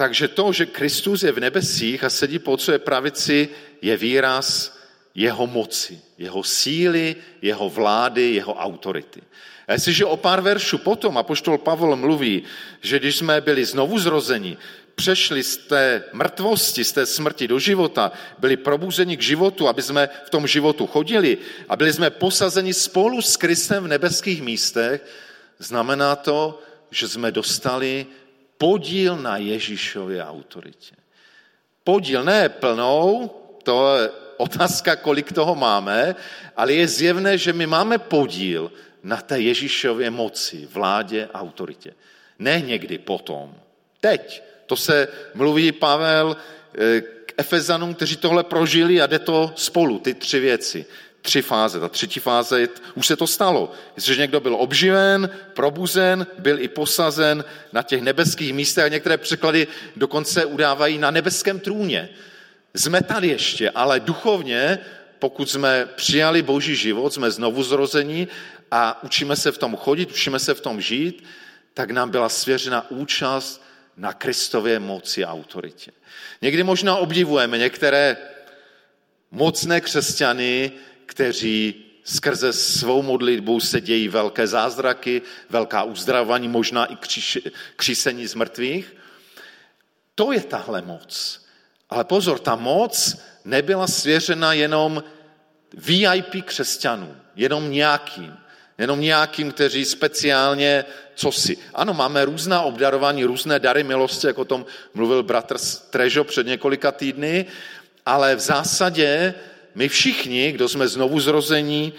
Takže 0.00 0.32
to, 0.32 0.48
že 0.52 0.72
Kristus 0.72 1.28
je 1.28 1.32
v 1.32 1.44
nebesích 1.44 2.00
a 2.04 2.08
sedí 2.08 2.40
po 2.40 2.56
otcově 2.56 2.78
pravici, 2.78 3.48
je 3.84 3.96
výraz 3.96 4.72
jeho 5.12 5.46
moci, 5.46 6.00
jeho 6.16 6.40
síly, 6.40 7.16
jeho 7.42 7.68
vlády, 7.68 8.40
jeho 8.40 8.54
autority. 8.56 9.20
A 9.68 9.72
jestliže 9.76 10.04
o 10.04 10.16
pár 10.16 10.40
veršů 10.40 10.78
potom 10.78 11.18
apoštol 11.18 11.58
Pavel 11.58 11.96
mluví, 11.96 12.42
že 12.80 12.98
když 12.98 13.16
jsme 13.16 13.40
byli 13.40 13.64
znovu 13.64 13.98
zrozeni, 13.98 14.56
přešli 14.94 15.42
z 15.42 15.56
té 15.56 16.04
mrtvosti, 16.12 16.84
z 16.84 16.92
té 16.92 17.06
smrti 17.06 17.48
do 17.48 17.58
života, 17.58 18.12
byli 18.38 18.56
probuzeni 18.56 19.16
k 19.16 19.22
životu, 19.36 19.68
aby 19.68 19.82
jsme 19.82 20.08
v 20.24 20.30
tom 20.30 20.46
životu 20.46 20.86
chodili 20.86 21.38
a 21.68 21.76
byli 21.76 21.92
jsme 21.92 22.10
posazeni 22.10 22.72
spolu 22.72 23.22
s 23.22 23.36
Kristem 23.36 23.84
v 23.84 23.92
nebeských 24.00 24.42
místech, 24.42 25.04
znamená 25.58 26.16
to, 26.16 26.56
že 26.90 27.08
jsme 27.08 27.32
dostali 27.32 28.06
podíl 28.60 29.16
na 29.16 29.36
Ježíšově 29.36 30.24
autoritě. 30.24 30.94
Podíl 31.84 32.24
ne 32.24 32.48
plnou, 32.48 33.30
to 33.62 33.96
je 33.96 34.10
otázka, 34.36 34.96
kolik 34.96 35.32
toho 35.32 35.54
máme, 35.54 36.14
ale 36.56 36.72
je 36.72 36.88
zjevné, 36.88 37.38
že 37.38 37.52
my 37.52 37.66
máme 37.66 37.98
podíl 37.98 38.72
na 39.02 39.16
té 39.16 39.40
Ježíšově 39.40 40.10
moci, 40.10 40.68
vládě, 40.72 41.28
autoritě. 41.34 41.94
Ne 42.38 42.60
někdy 42.60 42.98
potom. 42.98 43.54
Teď. 44.00 44.42
To 44.66 44.76
se 44.76 45.08
mluví 45.34 45.72
Pavel 45.72 46.36
eh, 46.36 47.00
k 47.00 47.32
Efezanům, 47.36 47.94
kteří 47.94 48.16
tohle 48.16 48.44
prožili 48.44 49.00
a 49.00 49.06
jde 49.06 49.18
to 49.18 49.52
spolu, 49.56 49.98
ty 49.98 50.14
tři 50.14 50.40
věci 50.40 50.86
tři 51.22 51.42
fáze. 51.42 51.80
Ta 51.80 51.88
třetí 51.88 52.20
fáze, 52.20 52.68
už 52.94 53.06
se 53.06 53.16
to 53.16 53.26
stalo. 53.26 53.72
Jestliže 53.96 54.20
někdo 54.20 54.40
byl 54.40 54.54
obživen, 54.54 55.30
probuzen, 55.54 56.26
byl 56.38 56.60
i 56.60 56.68
posazen 56.68 57.44
na 57.72 57.82
těch 57.82 58.02
nebeských 58.02 58.54
místech 58.54 58.84
a 58.84 58.88
některé 58.88 59.16
překlady 59.16 59.66
dokonce 59.96 60.44
udávají 60.44 60.98
na 60.98 61.10
nebeském 61.10 61.60
trůně. 61.60 62.08
Jsme 62.74 63.02
tady 63.02 63.28
ještě, 63.28 63.70
ale 63.70 64.00
duchovně, 64.00 64.78
pokud 65.18 65.50
jsme 65.50 65.86
přijali 65.96 66.42
boží 66.42 66.76
život, 66.76 67.14
jsme 67.14 67.30
znovu 67.30 67.62
zrození 67.62 68.28
a 68.70 69.02
učíme 69.02 69.36
se 69.36 69.52
v 69.52 69.58
tom 69.58 69.76
chodit, 69.76 70.10
učíme 70.10 70.38
se 70.38 70.54
v 70.54 70.60
tom 70.60 70.80
žít, 70.80 71.24
tak 71.74 71.90
nám 71.90 72.10
byla 72.10 72.28
svěřena 72.28 72.90
účast 72.90 73.64
na 73.96 74.12
Kristově 74.12 74.78
moci 74.78 75.24
a 75.24 75.32
autoritě. 75.32 75.90
Někdy 76.42 76.62
možná 76.62 76.96
obdivujeme 76.96 77.58
některé 77.58 78.16
mocné 79.30 79.80
křesťany, 79.80 80.72
kteří 81.10 81.74
skrze 82.04 82.52
svou 82.52 83.02
modlitbu 83.02 83.60
se 83.60 83.80
dějí 83.80 84.08
velké 84.08 84.46
zázraky, 84.46 85.22
velká 85.50 85.82
uzdravování, 85.82 86.48
možná 86.48 86.86
i 86.86 86.96
křísení 87.76 88.26
z 88.26 88.34
mrtvých. 88.34 88.96
To 90.14 90.32
je 90.32 90.40
tahle 90.40 90.82
moc. 90.82 91.40
Ale 91.90 92.04
pozor, 92.04 92.38
ta 92.38 92.54
moc 92.54 93.18
nebyla 93.44 93.86
svěřena 93.86 94.52
jenom 94.52 95.02
VIP 95.74 96.44
křesťanům, 96.44 97.16
jenom 97.36 97.70
nějakým, 97.70 98.36
jenom 98.78 99.00
nějakým, 99.00 99.52
kteří 99.52 99.84
speciálně 99.84 100.84
co 101.14 101.32
si. 101.32 101.58
Ano, 101.74 101.94
máme 101.94 102.24
různá 102.24 102.62
obdarování, 102.62 103.24
různé 103.24 103.58
dary 103.58 103.82
milosti, 103.82 104.26
jak 104.26 104.38
o 104.38 104.44
tom 104.44 104.66
mluvil 104.94 105.22
bratr 105.22 105.58
Trežo 105.90 106.24
před 106.24 106.46
několika 106.46 106.92
týdny, 106.92 107.46
ale 108.06 108.36
v 108.36 108.40
zásadě 108.40 109.34
my 109.74 109.88
všichni, 109.88 110.52
kdo 110.52 110.68
jsme 110.68 110.88
znovu 110.88 111.20
zrození, 111.20 111.92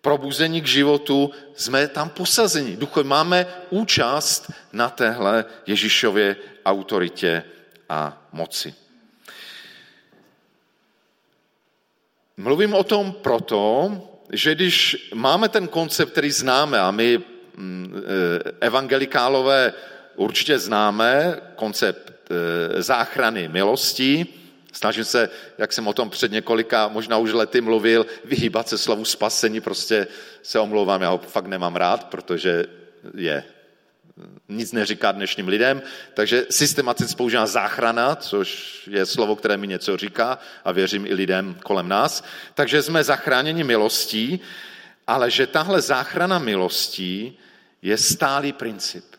probuzení 0.00 0.62
k 0.62 0.66
životu, 0.66 1.30
jsme 1.54 1.88
tam 1.88 2.08
posazeni. 2.08 2.76
Duchově 2.76 3.08
máme 3.08 3.46
účast 3.70 4.52
na 4.72 4.88
téhle 4.88 5.44
Ježíšově 5.66 6.36
autoritě 6.64 7.44
a 7.88 8.28
moci. 8.32 8.74
Mluvím 12.36 12.74
o 12.74 12.84
tom 12.84 13.12
proto, 13.12 13.90
že 14.32 14.54
když 14.54 15.08
máme 15.14 15.48
ten 15.48 15.68
koncept, 15.68 16.12
který 16.12 16.30
známe, 16.30 16.80
a 16.80 16.90
my 16.90 17.18
mm, 17.56 17.94
e, 17.96 18.66
evangelikálové 18.66 19.72
určitě 20.16 20.58
známe, 20.58 21.40
koncept 21.56 22.12
e, 22.30 22.82
záchrany 22.82 23.48
milostí, 23.48 24.26
Snažím 24.78 25.04
se, 25.04 25.30
jak 25.58 25.72
jsem 25.72 25.88
o 25.88 25.92
tom 25.92 26.10
před 26.10 26.32
několika, 26.32 26.88
možná 26.88 27.16
už 27.16 27.32
lety 27.32 27.60
mluvil, 27.60 28.06
vyhýbat 28.24 28.68
se 28.68 28.78
slovu 28.78 29.04
spasení, 29.04 29.60
prostě 29.60 30.06
se 30.42 30.58
omlouvám, 30.58 31.02
já 31.02 31.10
ho 31.10 31.18
fakt 31.18 31.46
nemám 31.46 31.76
rád, 31.76 32.04
protože 32.04 32.64
je 33.14 33.44
nic 34.48 34.72
neříká 34.72 35.12
dnešním 35.12 35.48
lidem, 35.48 35.82
takže 36.14 36.46
systematicky 36.50 37.16
používá 37.16 37.46
záchrana, 37.46 38.16
což 38.16 38.48
je 38.90 39.06
slovo, 39.06 39.36
které 39.36 39.56
mi 39.56 39.66
něco 39.66 39.96
říká 39.96 40.38
a 40.64 40.72
věřím 40.72 41.06
i 41.06 41.14
lidem 41.14 41.56
kolem 41.62 41.88
nás. 41.88 42.24
Takže 42.54 42.82
jsme 42.82 43.04
zachráněni 43.04 43.64
milostí, 43.64 44.40
ale 45.06 45.30
že 45.30 45.46
tahle 45.46 45.80
záchrana 45.80 46.38
milostí 46.38 47.38
je 47.82 47.98
stálý 47.98 48.52
princip. 48.52 49.17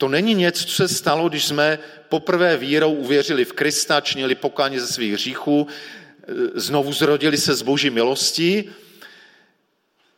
To 0.00 0.08
není 0.08 0.34
něco, 0.34 0.64
co 0.64 0.74
se 0.74 0.88
stalo, 0.88 1.28
když 1.28 1.44
jsme 1.44 1.78
poprvé 2.08 2.56
vírou 2.56 2.92
uvěřili 2.92 3.44
v 3.44 3.52
Krista, 3.52 4.00
činili 4.00 4.34
pokání 4.34 4.78
ze 4.78 4.86
svých 4.86 5.12
hříchů, 5.12 5.66
znovu 6.54 6.92
zrodili 6.92 7.38
se 7.38 7.54
z 7.54 7.62
boží 7.62 7.90
milostí. 7.90 8.70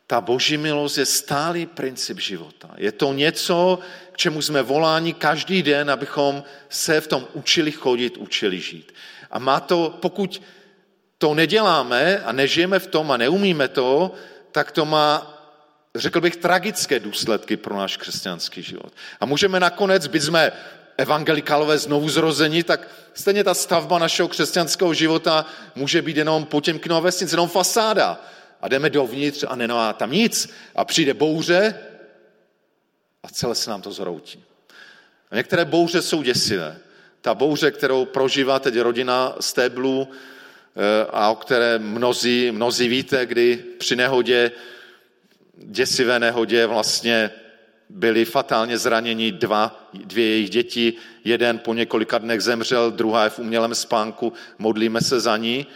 Ta 0.06 0.20
boží 0.20 0.56
milost 0.56 0.98
je 0.98 1.06
stálý 1.06 1.66
princip 1.66 2.20
života. 2.20 2.70
Je 2.76 2.92
to 2.92 3.12
něco, 3.12 3.78
k 4.12 4.16
čemu 4.16 4.42
jsme 4.42 4.62
voláni 4.62 5.14
každý 5.14 5.62
den, 5.62 5.90
abychom 5.90 6.44
se 6.68 7.00
v 7.00 7.06
tom 7.06 7.26
učili 7.32 7.72
chodit, 7.72 8.16
učili 8.16 8.60
žít. 8.60 8.94
A 9.30 9.38
má 9.38 9.60
to, 9.60 9.98
pokud 10.02 10.42
to 11.18 11.34
neděláme 11.34 12.18
a 12.18 12.32
nežijeme 12.32 12.78
v 12.78 12.86
tom 12.86 13.10
a 13.10 13.16
neumíme 13.16 13.68
to, 13.68 14.14
tak 14.52 14.70
to 14.72 14.84
má 14.84 15.31
řekl 15.96 16.20
bych, 16.20 16.36
tragické 16.36 17.00
důsledky 17.00 17.56
pro 17.56 17.76
náš 17.76 17.96
křesťanský 17.96 18.62
život. 18.62 18.92
A 19.20 19.26
můžeme 19.26 19.60
nakonec, 19.60 20.06
byť 20.06 20.22
jsme 20.22 20.52
evangelikálové 20.96 21.78
znovu 21.78 22.08
zrození, 22.08 22.62
tak 22.62 22.88
stejně 23.14 23.44
ta 23.44 23.54
stavba 23.54 23.98
našeho 23.98 24.28
křesťanského 24.28 24.94
života 24.94 25.46
může 25.74 26.02
být 26.02 26.16
jenom 26.16 26.44
Potěmkinova 26.44 27.00
vesnice, 27.00 27.34
jenom 27.34 27.48
fasáda. 27.48 28.20
A 28.60 28.68
jdeme 28.68 28.90
dovnitř 28.90 29.44
a 29.48 29.56
nemá 29.56 29.92
tam 29.92 30.12
nic. 30.12 30.52
A 30.74 30.84
přijde 30.84 31.14
bouře 31.14 31.74
a 33.22 33.28
celé 33.28 33.54
se 33.54 33.70
nám 33.70 33.82
to 33.82 33.92
zhroutí. 33.92 34.44
A 35.30 35.36
některé 35.36 35.64
bouře 35.64 36.02
jsou 36.02 36.22
děsivé. 36.22 36.76
Ta 37.20 37.34
bouře, 37.34 37.70
kterou 37.70 38.04
prožívá 38.04 38.58
teď 38.58 38.78
rodina 38.78 39.36
Stéblu 39.40 40.08
eh, 40.10 41.06
a 41.10 41.30
o 41.30 41.34
které 41.34 41.78
mnozí, 41.78 42.50
mnozí 42.50 42.88
víte, 42.88 43.26
kdy 43.26 43.56
při 43.78 43.96
nehodě 43.96 44.50
děsivé 45.66 46.18
nehodě 46.18 46.66
vlastně 46.66 47.30
byli 47.88 48.24
fatálně 48.24 48.78
zraněni 48.78 49.32
dva, 49.32 49.88
dvě 49.94 50.26
jejich 50.26 50.50
děti. 50.50 50.94
Jeden 51.24 51.58
po 51.58 51.74
několika 51.74 52.18
dnech 52.18 52.40
zemřel, 52.40 52.90
druhá 52.90 53.24
je 53.24 53.30
v 53.30 53.38
umělém 53.38 53.74
spánku, 53.74 54.32
modlíme 54.58 55.00
se 55.00 55.20
za 55.20 55.36
ní. 55.36 55.66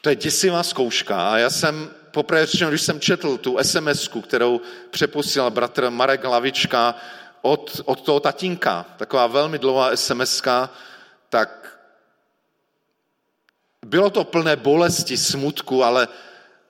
To 0.00 0.08
je 0.08 0.16
děsivá 0.16 0.62
zkouška 0.62 1.32
a 1.32 1.38
já 1.38 1.50
jsem 1.50 1.90
poprvé 2.10 2.46
řečeno, 2.46 2.70
když 2.70 2.82
jsem 2.82 3.00
četl 3.00 3.38
tu 3.38 3.58
sms 3.62 4.10
kterou 4.22 4.60
přeposílal 4.90 5.50
bratr 5.50 5.90
Marek 5.90 6.24
Hlavička 6.24 6.94
od, 7.42 7.80
od 7.84 8.00
toho 8.00 8.20
tatínka, 8.20 8.86
taková 8.96 9.26
velmi 9.26 9.58
dlouhá 9.58 9.96
sms 9.96 10.42
tak 11.28 11.78
bylo 13.86 14.10
to 14.10 14.24
plné 14.24 14.56
bolesti, 14.56 15.16
smutku, 15.16 15.84
ale 15.84 16.08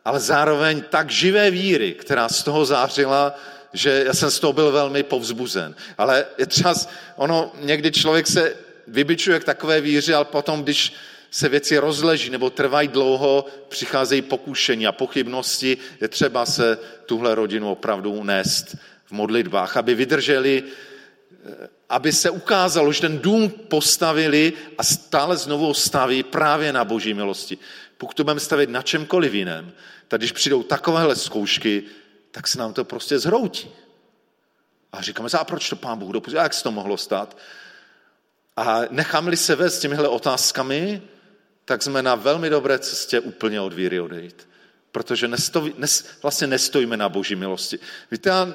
ale 0.04 0.20
zároveň 0.20 0.82
tak 0.90 1.10
živé 1.10 1.50
víry, 1.50 1.92
která 1.92 2.28
z 2.28 2.42
toho 2.42 2.64
zářila, 2.64 3.34
že 3.72 4.02
já 4.06 4.14
jsem 4.14 4.30
z 4.30 4.40
toho 4.40 4.52
byl 4.52 4.72
velmi 4.72 5.02
povzbuzen. 5.02 5.74
Ale 5.98 6.26
je 6.38 6.46
třeba, 6.46 6.74
ono, 7.16 7.52
někdy 7.60 7.92
člověk 7.92 8.26
se 8.26 8.56
vybičuje 8.86 9.40
k 9.40 9.44
takové 9.44 9.80
víře, 9.80 10.14
ale 10.14 10.24
potom, 10.24 10.62
když 10.62 10.92
se 11.30 11.48
věci 11.48 11.78
rozleží 11.78 12.30
nebo 12.30 12.50
trvají 12.50 12.88
dlouho, 12.88 13.46
přicházejí 13.68 14.22
pokušení 14.22 14.86
a 14.86 14.92
pochybnosti, 14.92 15.78
je 16.00 16.08
třeba 16.08 16.46
se 16.46 16.78
tuhle 17.06 17.34
rodinu 17.34 17.72
opravdu 17.72 18.12
unést 18.12 18.76
v 19.06 19.12
modlitbách, 19.12 19.76
aby 19.76 19.94
vydrželi, 19.94 20.62
aby 21.88 22.12
se 22.12 22.30
ukázalo, 22.30 22.92
že 22.92 23.00
ten 23.00 23.18
dům 23.18 23.50
postavili 23.50 24.52
a 24.78 24.84
stále 24.84 25.36
znovu 25.36 25.74
staví 25.74 26.22
právě 26.22 26.72
na 26.72 26.84
boží 26.84 27.14
milosti. 27.14 27.58
Pokud 28.02 28.16
to 28.16 28.24
budeme 28.24 28.40
stavit 28.40 28.70
na 28.70 28.82
čemkoliv 28.82 29.34
jiném, 29.34 29.72
tak 30.08 30.20
když 30.20 30.32
přijdou 30.32 30.62
takovéhle 30.62 31.16
zkoušky, 31.16 31.82
tak 32.30 32.48
se 32.48 32.58
nám 32.58 32.72
to 32.72 32.84
prostě 32.84 33.18
zhroutí. 33.18 33.70
A 34.92 35.02
říkáme 35.02 35.28
a 35.38 35.44
proč 35.44 35.68
to 35.68 35.76
pán 35.76 35.98
Bůh 35.98 36.12
dopustil? 36.12 36.42
Jak 36.42 36.54
se 36.54 36.62
to 36.62 36.70
mohlo 36.70 36.96
stát? 36.96 37.36
A 38.56 38.80
necháme-li 38.90 39.36
se 39.36 39.54
vést 39.54 39.80
těmihle 39.80 40.08
otázkami, 40.08 41.02
tak 41.64 41.82
jsme 41.82 42.02
na 42.02 42.14
velmi 42.14 42.50
dobré 42.50 42.78
cestě 42.78 43.20
úplně 43.20 43.60
od 43.60 43.72
víry 43.72 44.00
odejít. 44.00 44.48
Protože 44.92 45.28
nestojí, 45.28 45.74
nes, 45.78 46.06
vlastně 46.22 46.46
nestojíme 46.46 46.96
na 46.96 47.08
boží 47.08 47.34
milosti. 47.34 47.78
Víte, 48.10 48.28
já 48.28 48.54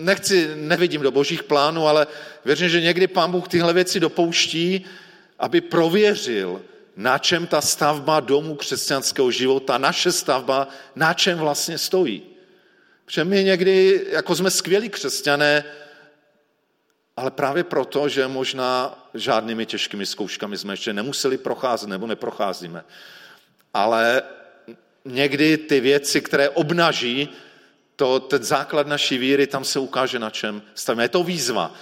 nechci, 0.00 0.50
nevidím 0.54 1.02
do 1.02 1.10
božích 1.10 1.42
plánů, 1.42 1.86
ale 1.86 2.06
věřím, 2.44 2.68
že 2.68 2.80
někdy 2.80 3.06
pán 3.06 3.30
Bůh 3.30 3.48
tyhle 3.48 3.72
věci 3.72 4.00
dopouští, 4.00 4.84
aby 5.38 5.60
prověřil, 5.60 6.62
na 6.96 7.18
čem 7.18 7.46
ta 7.46 7.60
stavba 7.60 8.20
domu 8.20 8.54
křesťanského 8.54 9.30
života, 9.30 9.78
naše 9.78 10.12
stavba, 10.12 10.68
na 10.96 11.14
čem 11.14 11.38
vlastně 11.38 11.78
stojí. 11.78 12.22
Protože 13.04 13.24
my 13.24 13.44
někdy, 13.44 14.06
jako 14.10 14.36
jsme 14.36 14.50
skvělí 14.50 14.88
křesťané, 14.88 15.64
ale 17.16 17.30
právě 17.30 17.64
proto, 17.64 18.08
že 18.08 18.28
možná 18.28 18.98
žádnými 19.14 19.66
těžkými 19.66 20.06
zkouškami 20.06 20.58
jsme 20.58 20.72
ještě 20.72 20.92
nemuseli 20.92 21.38
procházet 21.38 21.88
nebo 21.88 22.06
neprocházíme. 22.06 22.84
Ale 23.74 24.22
někdy 25.04 25.56
ty 25.56 25.80
věci, 25.80 26.20
které 26.20 26.48
obnaží 26.48 27.28
to, 27.96 28.20
ten 28.20 28.42
základ 28.42 28.86
naší 28.86 29.18
víry, 29.18 29.46
tam 29.46 29.64
se 29.64 29.78
ukáže 29.78 30.18
na 30.18 30.30
čem 30.30 30.62
stavíme. 30.74 31.04
Je 31.04 31.08
to 31.08 31.24
výzva 31.24 31.74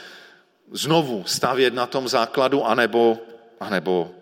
znovu 0.73 1.25
stavět 1.27 1.75
na 1.75 1.87
tom 1.87 2.09
základu, 2.09 2.65
anebo, 2.65 3.19
anebo 3.61 4.18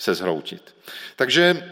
se 0.00 0.14
zhroutit. 0.14 0.76
Takže 1.16 1.66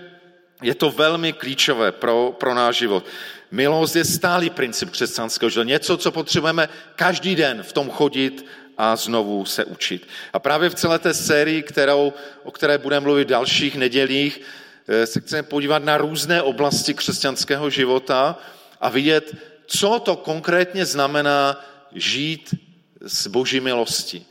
je 0.62 0.74
to 0.74 0.90
velmi 0.90 1.32
klíčové 1.32 1.92
pro, 1.92 2.36
pro 2.38 2.54
náš 2.54 2.76
život. 2.76 3.06
Milost 3.50 3.96
je 3.96 4.04
stálý 4.04 4.50
princip 4.50 4.90
křesťanského 4.90 5.50
života. 5.50 5.68
Něco, 5.68 5.96
co 5.96 6.12
potřebujeme 6.12 6.68
každý 6.96 7.36
den 7.36 7.62
v 7.62 7.72
tom 7.72 7.90
chodit 7.90 8.46
a 8.78 8.96
znovu 8.96 9.44
se 9.44 9.64
učit. 9.64 10.08
A 10.32 10.38
právě 10.38 10.70
v 10.70 10.74
celé 10.74 10.98
té 10.98 11.14
sérii, 11.14 11.62
kterou, 11.62 12.12
o 12.44 12.50
které 12.50 12.78
budeme 12.78 13.04
mluvit 13.04 13.24
v 13.24 13.30
dalších 13.30 13.76
nedělích, 13.76 14.40
eh, 14.88 15.06
se 15.06 15.20
chceme 15.20 15.42
podívat 15.42 15.84
na 15.84 15.96
různé 15.96 16.42
oblasti 16.42 16.94
křesťanského 16.94 17.70
života 17.70 18.38
a 18.80 18.88
vidět, 18.88 19.36
co 19.66 19.98
to 19.98 20.16
konkrétně 20.16 20.86
znamená 20.86 21.64
žít 21.92 22.54
z 23.00 23.26
boží 23.26 23.60
milosti. 23.60 24.26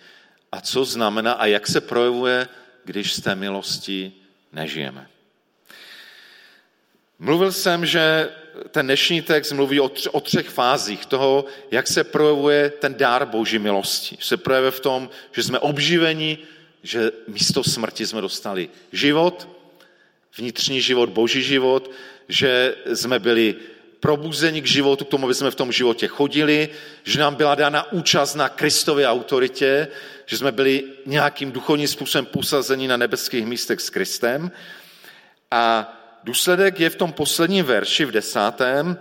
A 0.52 0.62
co 0.62 0.86
znamená 0.86 1.34
a 1.34 1.46
jak 1.46 1.68
se 1.68 1.82
projevuje 1.82 2.48
když 2.88 3.14
z 3.14 3.22
té 3.22 3.36
milosti 3.36 4.12
nežijeme. 4.54 5.08
Mluvil 7.20 7.52
jsem, 7.52 7.86
že 7.86 8.30
ten 8.72 8.86
dnešní 8.86 9.22
text 9.22 9.52
mluví 9.52 9.80
o, 9.80 9.90
tři, 9.90 10.10
o 10.10 10.22
třech 10.22 10.50
fázích 10.50 11.06
toho, 11.06 11.46
jak 11.72 11.88
se 11.88 12.04
projevuje 12.04 12.70
ten 12.70 12.96
dár 12.96 13.26
boží 13.26 13.60
milosti. 13.60 14.18
Se 14.20 14.38
projevuje 14.38 14.72
v 14.72 14.80
tom, 14.80 15.10
že 15.32 15.44
jsme 15.44 15.60
obživeni, 15.60 16.38
že 16.84 17.12
místo 17.28 17.64
smrti 17.64 18.08
jsme 18.08 18.22
dostali 18.22 18.70
život, 18.92 19.48
vnitřní 20.38 20.82
život, 20.82 21.10
boží 21.10 21.44
život, 21.44 21.92
že 22.30 22.76
jsme 22.94 23.20
byli 23.20 23.56
probuzení 24.00 24.62
k 24.62 24.68
životu, 24.68 25.06
k 25.06 25.10
tomu, 25.10 25.26
aby 25.26 25.34
jsme 25.34 25.52
v 25.52 25.56
tom 25.56 25.72
životě 25.72 26.08
chodili, 26.08 26.70
že 27.04 27.20
nám 27.20 27.36
byla 27.36 27.56
dána 27.56 27.92
účast 27.92 28.36
na 28.36 28.50
Kristově 28.50 29.08
autoritě, 29.08 29.88
že 30.26 30.38
jsme 30.38 30.52
byli 30.52 30.84
nějakým 31.06 31.52
duchovním 31.52 31.88
způsobem 31.88 32.26
posazení 32.26 32.88
na 32.88 32.98
nebeských 32.98 33.46
místech 33.46 33.82
s 33.82 33.90
Kristem. 33.90 34.52
A 35.52 35.94
důsledek 36.24 36.80
je 36.80 36.90
v 36.90 36.96
tom 36.96 37.14
posledním 37.14 37.66
verši, 37.66 38.06
v 38.06 38.12
desátém, 38.12 38.98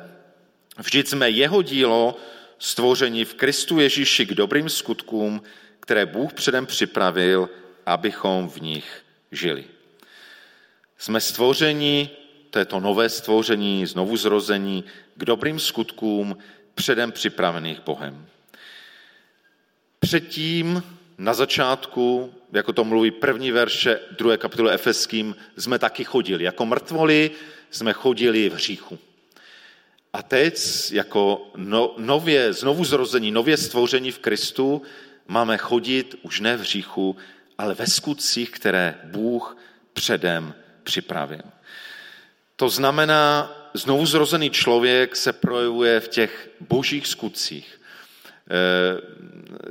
vždyť 0.79 1.09
jsme 1.09 1.31
jeho 1.31 1.63
dílo 1.63 2.17
stvoření 2.59 3.25
v 3.25 3.35
Kristu 3.35 3.81
Ježíši 3.81 4.27
k 4.27 4.35
dobrým 4.35 4.69
skutkům, 4.69 5.43
které 5.81 6.07
Bůh 6.07 6.33
předem 6.33 6.67
připravil, 6.67 7.49
abychom 7.87 8.49
v 8.49 8.61
nich 8.61 9.03
žili. 9.33 9.65
Jsme 10.99 11.21
stvoření, 11.21 12.11
to 12.51 12.59
je 12.59 12.65
to 12.65 12.81
nové 12.81 13.09
stvoření, 13.09 13.87
znovu 13.87 14.17
zrození, 14.17 14.85
k 15.17 15.25
dobrým 15.25 15.61
skutkům 15.61 16.39
předem 16.75 17.13
připravených 17.13 17.81
Bohem. 17.81 18.27
Předtím 20.01 20.83
na 21.19 21.35
začátku, 21.35 22.35
jako 22.53 22.73
to 22.73 22.85
mluví 22.85 23.11
první 23.11 23.53
verše 23.53 24.01
druhé 24.19 24.37
kapitoly 24.37 24.73
Efeským, 24.73 25.37
jsme 25.59 25.79
taky 25.79 26.05
chodili. 26.05 26.45
Jako 26.45 26.67
mrtvoli 26.67 27.31
jsme 27.71 27.93
chodili 27.93 28.51
v 28.51 28.55
hříchu. 28.55 28.99
A 30.13 30.23
teď 30.23 30.59
jako 30.93 31.51
no, 31.57 31.95
nově, 31.99 32.53
znovu 32.53 32.85
zrození, 32.85 33.31
nově 33.31 33.57
stvoření 33.57 34.13
v 34.13 34.19
Kristu, 34.19 34.83
máme 35.29 35.59
chodit 35.59 36.15
už 36.23 36.41
ne 36.41 36.57
v 36.57 36.61
hříchu, 36.61 37.17
ale 37.59 37.75
ve 37.75 37.87
skutcích, 37.87 38.51
které 38.51 38.95
Bůh 39.05 39.57
předem 39.93 40.55
připravil. 40.83 41.43
To 42.57 42.69
znamená, 42.69 43.53
znovu 43.75 44.07
zrozený 44.07 44.51
člověk 44.51 45.17
se 45.17 45.33
projevuje 45.33 46.01
v 46.01 46.09
těch 46.09 46.49
božích 46.61 47.07
skutcích. 47.07 47.81
Eh, 48.51 49.01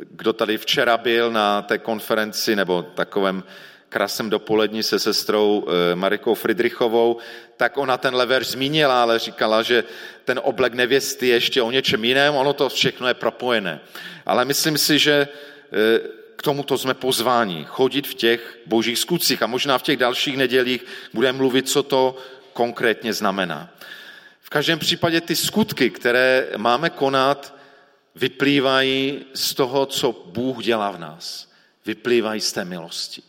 kdo 0.09 0.33
tady 0.33 0.57
včera 0.57 0.97
byl 0.97 1.31
na 1.31 1.61
té 1.61 1.77
konferenci 1.77 2.55
nebo 2.55 2.83
takovém 2.83 3.43
krásném 3.89 4.29
dopolední 4.29 4.83
se 4.83 4.99
sestrou 4.99 5.67
eh, 5.67 5.95
Marikou 5.95 6.33
Friedrichovou, 6.33 7.17
tak 7.57 7.77
ona 7.77 7.97
ten 7.97 8.15
lever 8.15 8.43
zmínila, 8.43 9.01
ale 9.01 9.19
říkala, 9.19 9.63
že 9.63 9.83
ten 10.25 10.39
oblek 10.43 10.73
nevěsty 10.73 11.27
je 11.27 11.35
ještě 11.35 11.61
o 11.61 11.71
něčem 11.71 12.05
jiném, 12.05 12.35
ono 12.35 12.53
to 12.53 12.69
všechno 12.69 13.07
je 13.07 13.13
propojené. 13.13 13.79
Ale 14.25 14.45
myslím 14.45 14.77
si, 14.77 14.99
že 14.99 15.27
eh, 15.27 15.99
k 16.35 16.41
tomuto 16.41 16.77
jsme 16.77 16.93
pozváni, 16.93 17.65
chodit 17.69 18.07
v 18.07 18.13
těch 18.13 18.59
božích 18.65 18.99
skutcích 18.99 19.43
a 19.43 19.47
možná 19.47 19.77
v 19.77 19.83
těch 19.83 19.97
dalších 19.97 20.37
nedělích 20.37 20.85
budeme 21.13 21.37
mluvit, 21.37 21.69
co 21.69 21.83
to 21.83 22.17
konkrétně 22.55 23.13
znamená. 23.13 23.69
V 24.41 24.49
každém 24.49 24.79
případě 24.79 25.21
ty 25.21 25.35
skutky, 25.35 25.89
které 25.89 26.47
máme 26.57 26.89
konat, 26.89 27.55
vyplývají 28.15 29.25
z 29.33 29.53
toho, 29.53 29.85
co 29.85 30.23
Bůh 30.25 30.63
dělá 30.63 30.91
v 30.91 30.99
nás. 30.99 31.51
Vyplývají 31.85 32.41
z 32.41 32.51
té 32.51 32.65
milosti. 32.65 33.21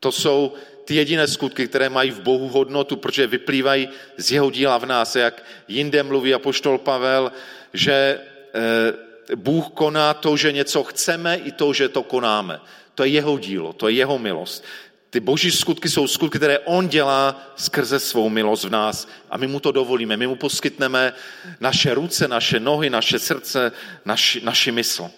To 0.00 0.12
jsou 0.12 0.54
ty 0.84 0.94
jediné 0.94 1.26
skutky, 1.26 1.68
které 1.68 1.88
mají 1.88 2.10
v 2.10 2.20
Bohu 2.20 2.48
hodnotu, 2.48 2.96
protože 2.96 3.26
vyplývají 3.26 3.88
z 4.16 4.32
jeho 4.32 4.50
díla 4.50 4.78
v 4.78 4.86
nás. 4.86 5.16
Jak 5.16 5.44
jinde 5.68 6.02
mluví 6.02 6.34
apoštol 6.34 6.78
Pavel, 6.78 7.32
že 7.72 8.20
eh, 8.54 9.36
Bůh 9.36 9.68
koná 9.74 10.14
to, 10.14 10.36
že 10.36 10.52
něco 10.52 10.84
chceme, 10.84 11.36
i 11.36 11.52
to, 11.52 11.72
že 11.72 11.88
to 11.88 12.02
konáme. 12.02 12.60
To 12.94 13.04
je 13.04 13.10
jeho 13.10 13.38
dílo, 13.38 13.72
to 13.72 13.88
je 13.88 13.94
jeho 13.94 14.18
milost. 14.18 14.64
Ty 15.10 15.20
boží 15.20 15.50
skutky 15.50 15.88
jsou 15.88 16.06
skutky, 16.08 16.38
které 16.38 16.58
on 16.58 16.88
dělá 16.88 17.52
skrze 17.56 18.00
svou 18.00 18.28
milost 18.28 18.64
v 18.64 18.70
nás 18.70 19.08
a 19.30 19.36
my 19.36 19.46
mu 19.46 19.60
to 19.60 19.72
dovolíme. 19.72 20.16
My 20.16 20.26
mu 20.26 20.36
poskytneme 20.36 21.12
naše 21.60 21.94
ruce, 21.94 22.28
naše 22.28 22.60
nohy, 22.60 22.90
naše 22.90 23.18
srdce, 23.18 23.72
naši, 24.04 24.40
naši 24.40 24.72
mysl. 24.72 25.10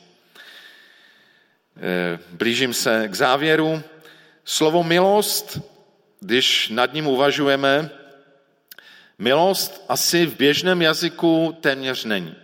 Eh, 1.76 2.18
blížím 2.30 2.74
se 2.74 3.08
k 3.08 3.14
závěru. 3.14 3.82
Slovo 4.44 4.84
milost, 4.84 5.60
když 6.20 6.68
nad 6.68 6.92
ním 6.92 7.06
uvažujeme, 7.06 7.90
milost 9.18 9.84
asi 9.88 10.26
v 10.26 10.36
běžném 10.36 10.82
jazyku 10.82 11.56
téměř 11.60 12.04
není. 12.04 12.34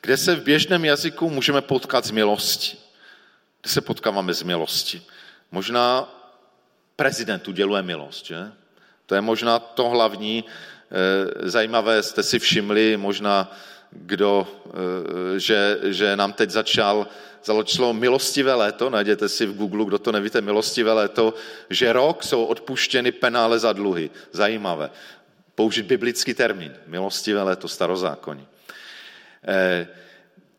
Kde 0.00 0.16
se 0.16 0.34
v 0.34 0.42
běžném 0.42 0.84
jazyku 0.84 1.30
můžeme 1.30 1.60
potkat 1.60 2.04
z 2.04 2.10
milosti? 2.10 2.76
Kde 3.60 3.70
se 3.70 3.80
potkáváme 3.80 4.34
z 4.34 4.42
milosti? 4.42 5.02
Možná 5.50 6.08
prezident 6.96 7.48
uděluje 7.48 7.82
milost, 7.82 8.26
že? 8.26 8.52
To 9.06 9.14
je 9.14 9.20
možná 9.20 9.58
to 9.58 9.88
hlavní. 9.88 10.44
Eh, 10.44 11.48
zajímavé 11.48 12.02
jste 12.02 12.22
si 12.22 12.38
všimli, 12.38 12.96
možná 12.96 13.56
kdo, 13.90 14.48
eh, 14.66 15.38
že, 15.40 15.78
že 15.82 16.16
nám 16.16 16.32
teď 16.32 16.50
začal 16.50 17.06
založilo 17.44 17.92
milostivé 17.92 18.54
léto, 18.54 18.90
najděte 18.90 19.28
si 19.28 19.46
v 19.46 19.56
Google, 19.56 19.84
kdo 19.84 19.98
to 19.98 20.12
nevíte, 20.12 20.40
milostivé 20.40 20.92
léto, 20.92 21.34
že 21.70 21.92
rok 21.92 22.24
jsou 22.24 22.44
odpuštěny 22.44 23.12
penále 23.12 23.58
za 23.58 23.72
dluhy. 23.72 24.10
Zajímavé. 24.32 24.90
Použít 25.54 25.86
biblický 25.86 26.34
termín, 26.34 26.72
milostivé 26.86 27.42
léto, 27.42 27.68
starozákonní. 27.68 28.46
Eh, 29.48 29.88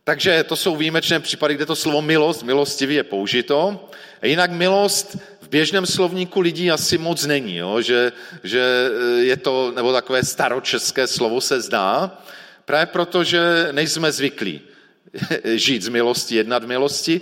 takže 0.04 0.44
to 0.44 0.56
jsou 0.56 0.76
výjimečné 0.76 1.20
případy, 1.20 1.56
kde 1.56 1.66
to 1.66 1.76
slovo 1.76 2.02
milost, 2.02 2.44
milostivý 2.44 2.96
je 2.96 3.04
použito. 3.04 3.90
Jinak 4.24 4.52
milost 4.52 5.18
běžném 5.54 5.86
slovníku 5.86 6.42
lidí 6.42 6.72
asi 6.72 6.98
moc 6.98 7.26
není, 7.26 7.56
jo? 7.58 7.82
Že, 7.82 8.12
že 8.44 8.62
eh, 8.90 9.24
je 9.24 9.38
to, 9.38 9.72
nebo 9.76 9.94
takové 9.94 10.24
staročeské 10.26 11.08
slovo 11.08 11.42
se 11.42 11.62
zdá, 11.62 12.18
právě 12.66 12.86
proto, 12.86 13.24
že 13.24 13.70
nejsme 13.72 14.12
zvyklí 14.12 14.62
žít 15.46 15.82
z 15.82 15.94
milosti, 15.94 16.36
jednat 16.36 16.66
milosti. 16.66 17.22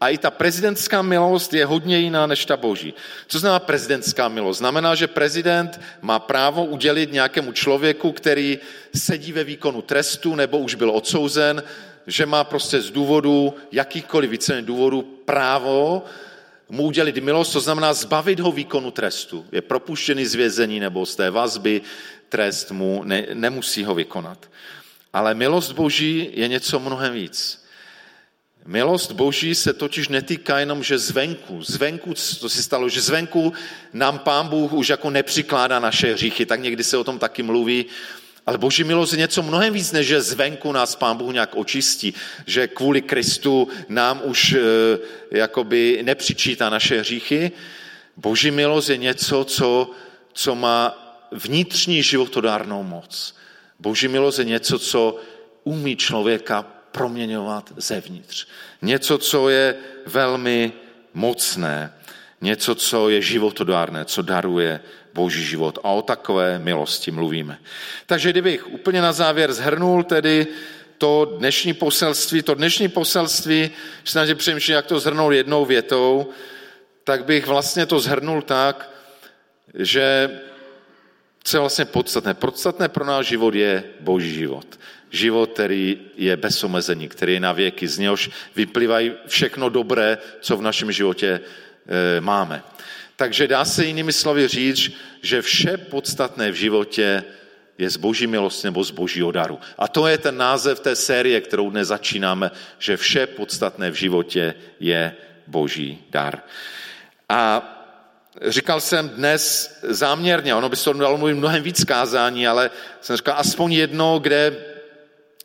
A 0.00 0.08
i 0.08 0.18
ta 0.18 0.30
prezidentská 0.30 1.02
milost 1.02 1.54
je 1.54 1.66
hodně 1.66 1.98
jiná 1.98 2.26
než 2.26 2.46
ta 2.46 2.56
boží. 2.56 2.94
Co 3.26 3.38
znamená 3.38 3.58
prezidentská 3.58 4.28
milost? 4.28 4.58
Znamená, 4.58 4.94
že 4.94 5.06
prezident 5.06 5.80
má 6.02 6.18
právo 6.18 6.64
udělit 6.64 7.12
nějakému 7.12 7.52
člověku, 7.52 8.12
který 8.12 8.58
sedí 8.94 9.32
ve 9.32 9.44
výkonu 9.44 9.82
trestu 9.82 10.34
nebo 10.34 10.58
už 10.58 10.74
byl 10.74 10.90
odsouzen, 10.90 11.62
že 12.06 12.26
má 12.26 12.44
prostě 12.44 12.80
z 12.82 12.90
důvodu, 12.90 13.54
jakýchkoliv 13.72 14.30
více 14.30 14.62
důvodů, 14.62 15.02
právo 15.02 16.02
mu 16.72 16.82
udělit 16.82 17.16
milost, 17.16 17.52
to 17.52 17.60
znamená 17.60 17.94
zbavit 17.94 18.40
ho 18.40 18.52
výkonu 18.52 18.90
trestu. 18.90 19.46
Je 19.52 19.60
propuštěný 19.60 20.26
z 20.26 20.34
vězení 20.34 20.80
nebo 20.80 21.06
z 21.06 21.16
té 21.16 21.30
vazby, 21.30 21.80
trest 22.28 22.70
mu 22.70 23.04
ne, 23.04 23.26
nemusí 23.34 23.84
ho 23.84 23.94
vykonat. 23.94 24.50
Ale 25.12 25.34
milost 25.34 25.72
Boží 25.72 26.30
je 26.32 26.48
něco 26.48 26.80
mnohem 26.80 27.12
víc. 27.12 27.64
Milost 28.66 29.12
Boží 29.12 29.54
se 29.54 29.72
totiž 29.72 30.08
netýká 30.08 30.58
jenom, 30.58 30.82
že 30.82 30.98
zvenku, 30.98 31.62
zvenku, 31.62 32.14
to 32.40 32.48
si 32.48 32.62
stalo, 32.62 32.88
že 32.88 33.00
zvenku 33.00 33.52
nám 33.92 34.18
Pán 34.18 34.48
Bůh 34.48 34.72
už 34.72 34.88
jako 34.88 35.10
nepřikládá 35.10 35.80
naše 35.80 36.12
hříchy, 36.12 36.46
tak 36.46 36.60
někdy 36.60 36.84
se 36.84 36.96
o 36.96 37.04
tom 37.04 37.18
taky 37.18 37.42
mluví, 37.42 37.86
ale 38.46 38.58
Boží 38.58 38.84
milost 38.84 39.12
je 39.12 39.18
něco 39.18 39.42
mnohem 39.42 39.74
víc, 39.74 39.92
než 39.92 40.06
že 40.06 40.20
zvenku 40.20 40.72
nás 40.72 40.96
Pán 40.96 41.16
Bůh 41.16 41.32
nějak 41.32 41.56
očistí, 41.56 42.14
že 42.46 42.68
kvůli 42.68 43.02
Kristu 43.02 43.68
nám 43.88 44.20
už 44.24 44.52
e, 44.52 44.58
jakoby 45.30 46.00
nepřičítá 46.02 46.70
naše 46.70 47.00
hříchy. 47.00 47.52
Boží 48.16 48.50
milost 48.50 48.88
je 48.88 48.96
něco, 48.96 49.44
co, 49.44 49.90
co 50.32 50.54
má 50.54 50.98
vnitřní 51.32 52.02
životodárnou 52.02 52.82
moc. 52.82 53.36
Boží 53.78 54.08
milost 54.08 54.38
je 54.38 54.44
něco, 54.44 54.78
co 54.78 55.16
umí 55.64 55.96
člověka 55.96 56.62
proměňovat 56.92 57.72
zevnitř. 57.76 58.46
Něco, 58.82 59.18
co 59.18 59.48
je 59.48 59.74
velmi 60.06 60.72
mocné, 61.14 61.92
něco, 62.42 62.74
co 62.74 63.08
je 63.08 63.22
životodárné, 63.22 64.04
co 64.04 64.22
daruje 64.22 64.80
boží 65.14 65.44
život. 65.44 65.78
A 65.82 65.88
o 65.88 66.02
takové 66.02 66.58
milosti 66.58 67.10
mluvíme. 67.10 67.58
Takže 68.06 68.30
kdybych 68.30 68.70
úplně 68.70 69.00
na 69.00 69.12
závěr 69.12 69.52
zhrnul 69.52 70.02
tedy 70.02 70.46
to 70.98 71.36
dnešní 71.38 71.74
poselství, 71.74 72.42
to 72.42 72.54
dnešní 72.54 72.88
poselství, 72.88 73.70
snažím 74.04 74.36
přemýšlet, 74.36 74.74
jak 74.74 74.86
to 74.86 75.00
zhrnout 75.00 75.32
jednou 75.32 75.64
větou, 75.64 76.30
tak 77.04 77.24
bych 77.24 77.46
vlastně 77.46 77.86
to 77.86 78.00
zhrnul 78.00 78.42
tak, 78.42 78.90
že 79.74 80.30
co 81.44 81.56
je 81.56 81.60
vlastně 81.60 81.84
podstatné? 81.84 82.34
Podstatné 82.34 82.88
pro 82.88 83.04
náš 83.04 83.26
život 83.26 83.54
je 83.54 83.84
boží 84.00 84.34
život. 84.34 84.66
Život, 85.10 85.50
který 85.52 86.00
je 86.16 86.36
bez 86.36 86.64
omezení, 86.64 87.08
který 87.08 87.34
je 87.34 87.40
na 87.40 87.52
věky, 87.52 87.88
z 87.88 87.98
něhož 87.98 88.30
vyplývají 88.56 89.12
všechno 89.26 89.68
dobré, 89.68 90.18
co 90.40 90.56
v 90.56 90.62
našem 90.62 90.92
životě 90.92 91.40
máme. 92.20 92.62
Takže 93.16 93.48
dá 93.48 93.64
se 93.64 93.84
jinými 93.84 94.12
slovy 94.12 94.48
říct, 94.48 94.92
že 95.22 95.42
vše 95.42 95.76
podstatné 95.76 96.50
v 96.50 96.54
životě 96.54 97.24
je 97.78 97.90
z 97.90 97.96
boží 97.96 98.26
milosti 98.26 98.66
nebo 98.66 98.84
z 98.84 98.90
božího 98.90 99.32
daru. 99.32 99.58
A 99.78 99.88
to 99.88 100.06
je 100.06 100.18
ten 100.18 100.36
název 100.36 100.80
té 100.80 100.96
série, 100.96 101.40
kterou 101.40 101.70
dnes 101.70 101.88
začínáme, 101.88 102.50
že 102.78 102.96
vše 102.96 103.26
podstatné 103.26 103.90
v 103.90 103.94
životě 103.94 104.54
je 104.80 105.14
boží 105.46 106.04
dar. 106.10 106.42
A 107.28 107.68
říkal 108.46 108.80
jsem 108.80 109.08
dnes 109.08 109.76
záměrně, 109.82 110.54
ono 110.54 110.68
by 110.68 110.76
se 110.76 110.84
to 110.84 110.92
dalo 110.92 111.18
mluvit 111.18 111.34
mnohem 111.34 111.62
víc 111.62 111.84
kázání, 111.84 112.46
ale 112.46 112.70
jsem 113.00 113.16
říkal 113.16 113.34
aspoň 113.38 113.72
jedno, 113.72 114.18
kde 114.18 114.72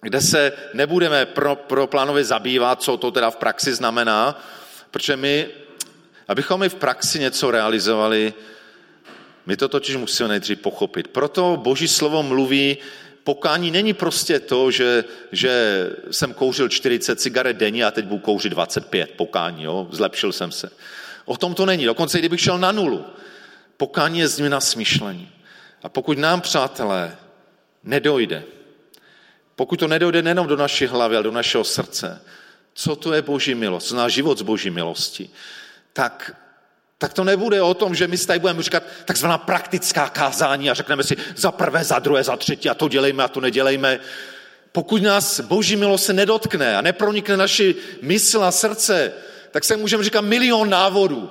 kde 0.02 0.22
se 0.22 0.52
nebudeme 0.74 1.26
pro, 1.26 1.56
pro 1.56 1.88
plánově 1.88 2.24
zabývat, 2.24 2.82
co 2.82 2.98
to 2.98 3.12
teda 3.12 3.30
v 3.30 3.36
praxi 3.36 3.74
znamená, 3.74 4.44
protože 4.92 5.16
my, 5.16 5.48
abychom 6.28 6.60
my 6.60 6.70
v 6.70 6.76
praxi 6.76 7.20
něco 7.20 7.52
realizovali, 7.52 8.34
my 9.46 9.58
to 9.58 9.68
totiž 9.68 9.96
musíme 9.96 10.30
nejdřív 10.30 10.60
pochopit. 10.60 11.08
Proto 11.08 11.58
Boží 11.58 11.88
slovo 11.88 12.24
mluví, 12.24 12.78
pokání 13.24 13.72
není 13.72 13.94
prostě 13.94 14.40
to, 14.40 14.72
že, 14.72 15.04
že 15.32 15.84
jsem 16.12 16.34
kouřil 16.34 16.70
40 16.70 17.20
cigaret 17.20 17.58
denně 17.58 17.86
a 17.86 17.92
teď 17.92 18.06
budu 18.06 18.20
kouřit 18.20 18.50
25 18.50 19.12
pokání, 19.12 19.64
jo? 19.64 19.88
zlepšil 19.92 20.32
jsem 20.32 20.52
se. 20.52 20.70
O 21.26 21.38
tom 21.38 21.54
to 21.54 21.66
není. 21.66 21.86
Dokonce 21.86 22.20
kdybych 22.20 22.42
šel 22.42 22.58
na 22.58 22.72
nulu. 22.72 23.06
Pokání 23.78 24.20
je 24.20 24.28
změna 24.28 24.60
smýšlení. 24.60 25.30
A 25.84 25.90
pokud 25.90 26.18
nám, 26.18 26.42
přátelé, 26.42 27.18
nedojde, 27.84 28.44
pokud 29.56 29.80
to 29.80 29.88
nedojde 29.88 30.22
nejenom 30.22 30.48
do 30.48 30.58
naší 30.58 30.86
hlavy, 30.86 31.16
ale 31.16 31.24
do 31.24 31.32
našeho 31.32 31.64
srdce, 31.64 32.22
co 32.74 32.96
to 32.96 33.14
je 33.14 33.22
boží 33.22 33.56
milost, 33.56 33.88
co 33.88 33.94
zná 33.94 34.10
život 34.10 34.38
z 34.38 34.42
boží 34.42 34.70
milosti, 34.70 35.30
tak, 35.98 36.36
tak 36.98 37.14
to 37.14 37.24
nebude 37.24 37.62
o 37.62 37.74
tom, 37.74 37.96
že 37.96 38.08
my 38.08 38.18
tady 38.18 38.40
budeme 38.40 38.64
říkat 38.64 38.84
takzvaná 39.06 39.38
praktická 39.38 40.10
kázání 40.10 40.70
a 40.70 40.74
řekneme 40.74 41.04
si 41.04 41.18
za 41.36 41.52
prvé, 41.52 41.84
za 41.84 42.00
druhé, 42.00 42.24
za 42.24 42.38
třetí 42.38 42.70
a 42.70 42.74
to 42.74 42.88
dělejme 42.88 43.24
a 43.24 43.28
to 43.28 43.42
nedělejme. 43.42 44.00
Pokud 44.72 45.02
nás 45.02 45.40
boží 45.40 45.76
milost 45.76 46.06
se 46.06 46.14
nedotkne 46.14 46.78
a 46.78 46.82
nepronikne 46.82 47.38
naši 47.38 47.76
mysl 48.02 48.44
a 48.44 48.52
srdce, 48.52 49.14
tak 49.52 49.64
se 49.64 49.78
můžeme 49.78 50.04
říkat 50.04 50.22
milion 50.22 50.70
návodů. 50.70 51.30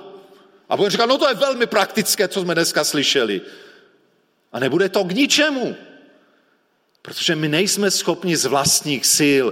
A 0.69 0.77
budeme 0.77 0.91
říkat, 0.91 1.05
no 1.05 1.17
to 1.17 1.27
je 1.27 1.33
velmi 1.33 1.65
praktické, 1.65 2.27
co 2.27 2.41
jsme 2.41 2.55
dneska 2.55 2.83
slyšeli. 2.83 3.41
A 4.53 4.59
nebude 4.59 4.89
to 4.89 5.03
k 5.03 5.11
ničemu. 5.11 5.75
Protože 7.01 7.35
my 7.35 7.47
nejsme 7.47 7.91
schopni 7.91 8.37
z 8.37 8.45
vlastních 8.45 9.05
sil 9.17 9.45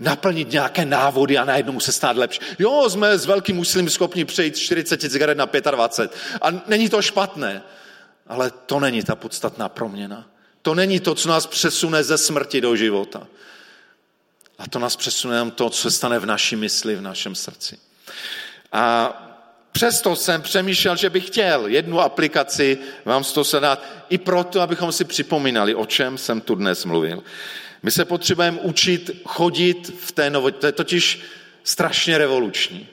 naplnit 0.00 0.52
nějaké 0.52 0.84
návody 0.84 1.38
a 1.38 1.44
najednou 1.44 1.80
se 1.80 1.92
stát 1.92 2.16
lepší. 2.16 2.40
Jo, 2.58 2.90
jsme 2.90 3.18
s 3.18 3.26
velkým 3.26 3.56
muslim 3.56 3.90
schopni 3.90 4.24
přejít 4.24 4.56
40 4.56 5.00
cigaret 5.00 5.38
na 5.38 5.48
25 5.70 6.20
a 6.42 6.62
není 6.66 6.88
to 6.88 7.02
špatné, 7.02 7.62
ale 8.26 8.50
to 8.50 8.80
není 8.80 9.02
ta 9.02 9.14
podstatná 9.16 9.68
proměna. 9.68 10.28
To 10.62 10.74
není 10.74 11.00
to, 11.00 11.14
co 11.14 11.28
nás 11.28 11.46
přesune 11.46 12.04
ze 12.04 12.18
smrti 12.18 12.60
do 12.60 12.76
života. 12.76 13.26
A 14.58 14.68
to 14.68 14.78
nás 14.78 14.96
přesune 14.96 15.34
jenom 15.34 15.50
to, 15.50 15.70
co 15.70 15.82
se 15.82 15.90
stane 15.90 16.18
v 16.18 16.26
naší 16.26 16.56
mysli, 16.56 16.96
v 16.96 17.00
našem 17.00 17.34
srdci. 17.34 17.78
A 18.72 19.14
přesto 19.72 20.16
jsem 20.16 20.42
přemýšlel, 20.42 20.96
že 20.96 21.10
bych 21.10 21.26
chtěl 21.26 21.66
jednu 21.66 22.00
aplikaci 22.00 22.78
vám 23.04 23.24
z 23.24 23.32
toho 23.32 23.60
dát, 23.60 23.84
i 24.08 24.18
proto, 24.18 24.60
abychom 24.60 24.92
si 24.92 25.04
připomínali, 25.04 25.74
o 25.74 25.86
čem 25.86 26.18
jsem 26.18 26.40
tu 26.40 26.54
dnes 26.54 26.84
mluvil. 26.84 27.22
My 27.88 27.92
se 27.92 28.04
potřebujeme 28.04 28.58
učit 28.62 29.10
chodit 29.24 29.92
v 30.00 30.12
té 30.12 30.30
nové, 30.30 30.52
to 30.52 30.66
je 30.66 30.72
totiž 30.72 31.20
strašně 31.64 32.18
revoluční. 32.18 32.86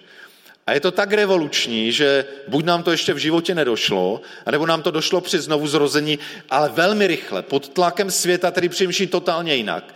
A 0.67 0.73
je 0.73 0.79
to 0.79 0.91
tak 0.91 1.13
revoluční, 1.13 1.91
že 1.91 2.25
buď 2.47 2.65
nám 2.65 2.83
to 2.83 2.91
ještě 2.91 3.13
v 3.13 3.17
životě 3.17 3.55
nedošlo, 3.55 4.21
anebo 4.45 4.65
nám 4.65 4.81
to 4.81 4.91
došlo 4.91 5.21
při 5.21 5.39
znovu 5.39 5.67
zrození, 5.67 6.19
ale 6.49 6.69
velmi 6.69 7.07
rychle, 7.07 7.41
pod 7.41 7.69
tlakem 7.69 8.11
světa, 8.11 8.51
který 8.51 8.69
přemýšlí 8.69 9.07
totálně 9.07 9.55
jinak, 9.55 9.95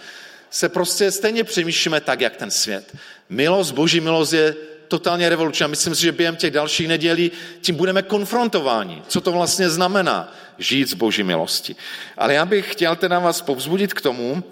se 0.49 0.69
prostě 0.69 1.11
stejně 1.11 1.43
přemýšlíme 1.43 2.01
tak, 2.01 2.21
jak 2.21 2.35
ten 2.35 2.51
svět. 2.51 2.95
Milost, 3.29 3.71
boží 3.71 3.99
milost 3.99 4.33
je 4.33 4.55
totálně 4.87 5.29
revoluční. 5.29 5.63
A 5.63 5.67
myslím 5.67 5.95
si, 5.95 6.01
že 6.01 6.11
během 6.11 6.35
těch 6.35 6.51
dalších 6.51 6.87
nedělí 6.87 7.31
tím 7.61 7.75
budeme 7.75 8.01
konfrontováni. 8.01 9.03
Co 9.07 9.21
to 9.21 9.31
vlastně 9.31 9.69
znamená 9.69 10.35
žít 10.57 10.89
z 10.89 10.93
boží 10.93 11.23
milosti. 11.23 11.75
Ale 12.17 12.33
já 12.33 12.45
bych 12.45 12.71
chtěl 12.71 12.95
teda 12.95 13.19
vás 13.19 13.41
povzbudit 13.41 13.93
k 13.93 14.01
tomu, 14.01 14.43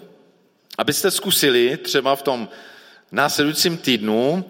abyste 0.78 1.10
zkusili 1.10 1.76
třeba 1.76 2.16
v 2.16 2.22
tom 2.22 2.48
následujícím 3.12 3.76
týdnu 3.76 4.44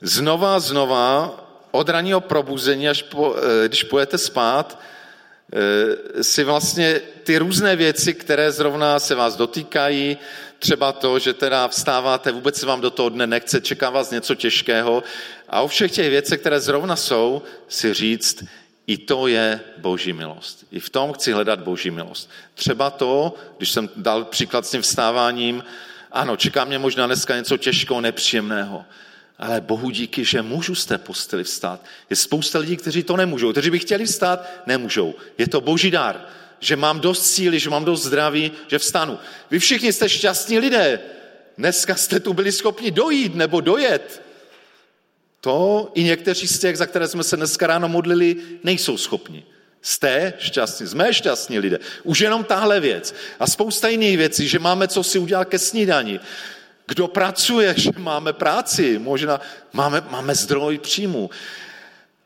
znova, 0.00 0.60
znova 0.60 1.34
od 1.70 1.88
ranního 1.88 2.20
probuzení, 2.20 2.88
až 2.88 3.02
po, 3.02 3.36
eh, 3.36 3.68
když 3.68 3.84
půjdete 3.84 4.18
spát, 4.18 4.80
eh, 5.52 6.24
si 6.24 6.44
vlastně 6.44 7.00
ty 7.24 7.38
různé 7.38 7.76
věci, 7.76 8.14
které 8.14 8.52
zrovna 8.52 8.98
se 8.98 9.14
vás 9.14 9.36
dotýkají, 9.36 10.18
třeba 10.58 10.92
to, 10.92 11.18
že 11.18 11.34
teda 11.34 11.68
vstáváte, 11.68 12.32
vůbec 12.32 12.56
se 12.56 12.66
vám 12.66 12.80
do 12.80 12.90
toho 12.90 13.08
dne 13.08 13.26
nechce, 13.26 13.60
čeká 13.60 13.90
vás 13.90 14.10
něco 14.10 14.34
těžkého. 14.34 15.02
A 15.48 15.60
o 15.60 15.68
všech 15.68 15.92
těch 15.92 16.10
věcech, 16.10 16.40
které 16.40 16.60
zrovna 16.60 16.96
jsou, 16.96 17.42
si 17.68 17.94
říct, 17.94 18.44
i 18.90 18.98
to 18.98 19.26
je 19.26 19.60
boží 19.78 20.12
milost. 20.12 20.66
I 20.72 20.80
v 20.80 20.90
tom 20.90 21.12
chci 21.12 21.32
hledat 21.32 21.60
boží 21.60 21.90
milost. 21.90 22.30
Třeba 22.54 22.90
to, 22.90 23.34
když 23.56 23.70
jsem 23.72 23.88
dal 23.96 24.24
příklad 24.24 24.66
s 24.66 24.70
tím 24.70 24.82
vstáváním, 24.82 25.64
ano, 26.12 26.36
čeká 26.36 26.64
mě 26.64 26.78
možná 26.78 27.06
dneska 27.06 27.36
něco 27.36 27.56
těžkého, 27.56 28.00
nepříjemného, 28.00 28.84
ale 29.38 29.60
Bohu 29.60 29.90
díky, 29.90 30.24
že 30.24 30.42
můžu 30.42 30.74
z 30.74 30.86
té 30.86 30.98
posteli 30.98 31.44
vstát. 31.44 31.84
Je 32.10 32.16
spousta 32.16 32.58
lidí, 32.58 32.76
kteří 32.76 33.02
to 33.02 33.16
nemůžou, 33.16 33.52
kteří 33.52 33.70
by 33.70 33.78
chtěli 33.78 34.06
vstát, 34.06 34.46
nemůžou. 34.66 35.14
Je 35.38 35.48
to 35.48 35.60
boží 35.60 35.90
dar, 35.90 36.26
že 36.60 36.76
mám 36.76 37.00
dost 37.00 37.26
síly, 37.26 37.58
že 37.58 37.70
mám 37.70 37.84
dost 37.84 38.02
zdraví, 38.02 38.52
že 38.66 38.78
vstanu. 38.78 39.18
Vy 39.50 39.58
všichni 39.58 39.92
jste 39.92 40.08
šťastní 40.08 40.58
lidé. 40.58 41.00
Dneska 41.58 41.94
jste 41.94 42.20
tu 42.20 42.32
byli 42.32 42.52
schopni 42.52 42.90
dojít 42.90 43.34
nebo 43.34 43.60
dojet. 43.60 44.29
To 45.40 45.90
i 45.94 46.02
někteří 46.02 46.48
z 46.48 46.58
těch, 46.58 46.76
za 46.76 46.86
které 46.86 47.08
jsme 47.08 47.24
se 47.24 47.36
dneska 47.36 47.66
ráno 47.66 47.88
modlili, 47.88 48.36
nejsou 48.64 48.96
schopni. 48.96 49.44
Jste 49.82 50.32
šťastní, 50.38 50.86
jsme 50.86 51.14
šťastní 51.14 51.58
lidé. 51.58 51.78
Už 52.02 52.20
jenom 52.20 52.44
tahle 52.44 52.80
věc. 52.80 53.14
A 53.38 53.46
spousta 53.46 53.88
jiných 53.88 54.16
věcí, 54.18 54.48
že 54.48 54.58
máme 54.58 54.88
co 54.88 55.02
si 55.02 55.18
udělat 55.18 55.48
ke 55.48 55.58
snídani. 55.58 56.20
Kdo 56.86 57.08
pracuje, 57.08 57.74
že 57.78 57.90
máme 57.96 58.32
práci, 58.32 58.98
možná 58.98 59.40
máme, 59.72 60.02
máme 60.10 60.34
zdroj 60.34 60.78
příjmu. 60.78 61.30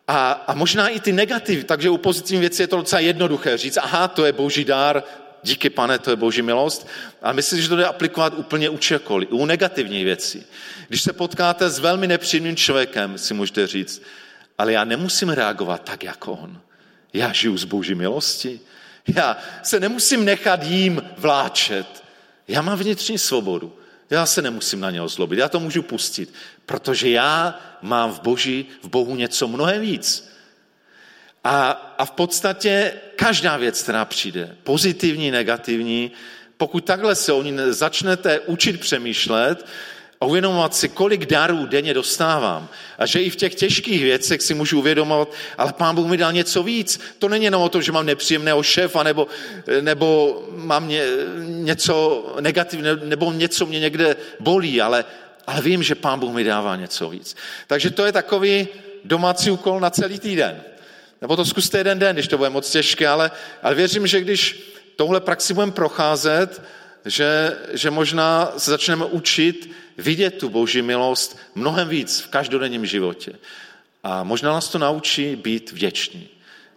A, 0.08 0.32
a 0.32 0.54
možná 0.54 0.88
i 0.88 1.00
ty 1.00 1.12
negativy, 1.12 1.64
takže 1.64 1.90
u 1.90 1.96
pozitivní 1.96 2.40
věci 2.40 2.62
je 2.62 2.66
to 2.66 2.76
docela 2.76 3.00
jednoduché 3.00 3.58
říct, 3.58 3.76
aha, 3.76 4.08
to 4.08 4.24
je 4.24 4.32
boží 4.32 4.64
dár, 4.64 5.02
díky 5.44 5.70
pane, 5.70 5.98
to 5.98 6.10
je 6.10 6.16
boží 6.16 6.42
milost. 6.42 6.86
A 7.22 7.32
myslím, 7.32 7.62
že 7.62 7.68
to 7.68 7.76
jde 7.76 7.86
aplikovat 7.86 8.34
úplně 8.36 8.68
u 8.68 8.78
čekoliv, 8.78 9.28
u 9.32 9.46
negativní 9.46 10.04
věcí. 10.04 10.42
Když 10.88 11.02
se 11.02 11.12
potkáte 11.12 11.70
s 11.70 11.78
velmi 11.78 12.06
nepříjemným 12.06 12.56
člověkem, 12.56 13.18
si 13.18 13.34
můžete 13.34 13.66
říct, 13.66 14.02
ale 14.58 14.72
já 14.72 14.84
nemusím 14.84 15.28
reagovat 15.28 15.84
tak, 15.84 16.04
jako 16.04 16.32
on. 16.32 16.60
Já 17.12 17.32
žiju 17.32 17.56
z 17.56 17.64
boží 17.64 17.94
milosti. 17.94 18.60
Já 19.16 19.36
se 19.62 19.80
nemusím 19.80 20.24
nechat 20.24 20.62
jím 20.62 21.02
vláčet. 21.16 22.04
Já 22.48 22.62
mám 22.62 22.78
vnitřní 22.78 23.18
svobodu. 23.18 23.78
Já 24.10 24.26
se 24.26 24.42
nemusím 24.42 24.80
na 24.80 24.90
něho 24.90 25.08
zlobit, 25.08 25.38
já 25.38 25.48
to 25.48 25.60
můžu 25.60 25.82
pustit, 25.82 26.34
protože 26.66 27.10
já 27.10 27.60
mám 27.82 28.12
v, 28.12 28.20
boží, 28.20 28.66
v 28.82 28.88
Bohu 28.88 29.16
něco 29.16 29.48
mnohem 29.48 29.80
víc. 29.80 30.33
A, 31.44 31.70
a 31.98 32.04
v 32.04 32.10
podstatě 32.10 32.92
každá 33.16 33.56
věc, 33.56 33.82
která 33.82 34.04
přijde, 34.04 34.56
pozitivní, 34.62 35.30
negativní, 35.30 36.12
pokud 36.56 36.84
takhle 36.84 37.14
se 37.14 37.32
o 37.32 37.42
ní 37.42 37.56
začnete 37.70 38.40
učit 38.40 38.80
přemýšlet, 38.80 39.66
a 40.20 40.26
uvědomovat 40.26 40.74
si, 40.74 40.88
kolik 40.88 41.26
darů 41.26 41.66
denně 41.66 41.94
dostávám. 41.94 42.68
A 42.98 43.06
že 43.06 43.22
i 43.22 43.30
v 43.30 43.36
těch 43.36 43.54
těžkých 43.54 44.02
věcech 44.02 44.42
si 44.42 44.54
můžu 44.54 44.78
uvědomovat, 44.78 45.32
ale 45.58 45.72
pán 45.72 45.94
Bůh 45.94 46.06
mi 46.06 46.16
dal 46.16 46.32
něco 46.32 46.62
víc. 46.62 47.00
To 47.18 47.28
není 47.28 47.44
jenom 47.44 47.62
o 47.62 47.68
tom, 47.68 47.82
že 47.82 47.92
mám 47.92 48.06
nepříjemného 48.06 48.62
šéfa, 48.62 49.02
nebo, 49.02 49.26
nebo 49.80 50.42
mám 50.50 50.88
ně, 50.88 51.02
něco 51.44 52.26
negativního, 52.40 52.96
nebo 52.96 53.32
něco 53.32 53.66
mě 53.66 53.80
někde 53.80 54.16
bolí, 54.40 54.80
ale, 54.80 55.04
ale 55.46 55.62
vím, 55.62 55.82
že 55.82 55.94
pán 55.94 56.20
Bůh 56.20 56.32
mi 56.34 56.44
dává 56.44 56.76
něco 56.76 57.08
víc. 57.08 57.36
Takže 57.66 57.90
to 57.90 58.04
je 58.04 58.12
takový 58.12 58.68
domácí 59.04 59.50
úkol 59.50 59.80
na 59.80 59.90
celý 59.90 60.18
týden. 60.18 60.62
Nebo 61.24 61.36
to 61.36 61.44
zkuste 61.44 61.78
jeden 61.78 61.98
den, 61.98 62.16
když 62.16 62.28
to 62.28 62.38
bude 62.38 62.50
moc 62.50 62.70
těžké, 62.70 63.08
ale, 63.08 63.30
ale 63.62 63.74
věřím, 63.74 64.06
že 64.06 64.20
když 64.20 64.72
tohle 64.96 65.20
praxi 65.20 65.54
budeme 65.54 65.72
procházet, 65.72 66.62
že, 67.04 67.56
že 67.72 67.90
možná 67.90 68.52
se 68.56 68.70
začneme 68.70 69.04
učit 69.04 69.70
vidět 69.98 70.38
tu 70.38 70.48
boží 70.48 70.82
milost 70.82 71.38
mnohem 71.54 71.88
víc 71.88 72.20
v 72.20 72.28
každodenním 72.28 72.86
životě. 72.86 73.32
A 74.02 74.24
možná 74.24 74.52
nás 74.52 74.68
to 74.68 74.78
naučí 74.78 75.36
být 75.36 75.72
vděční. 75.72 76.28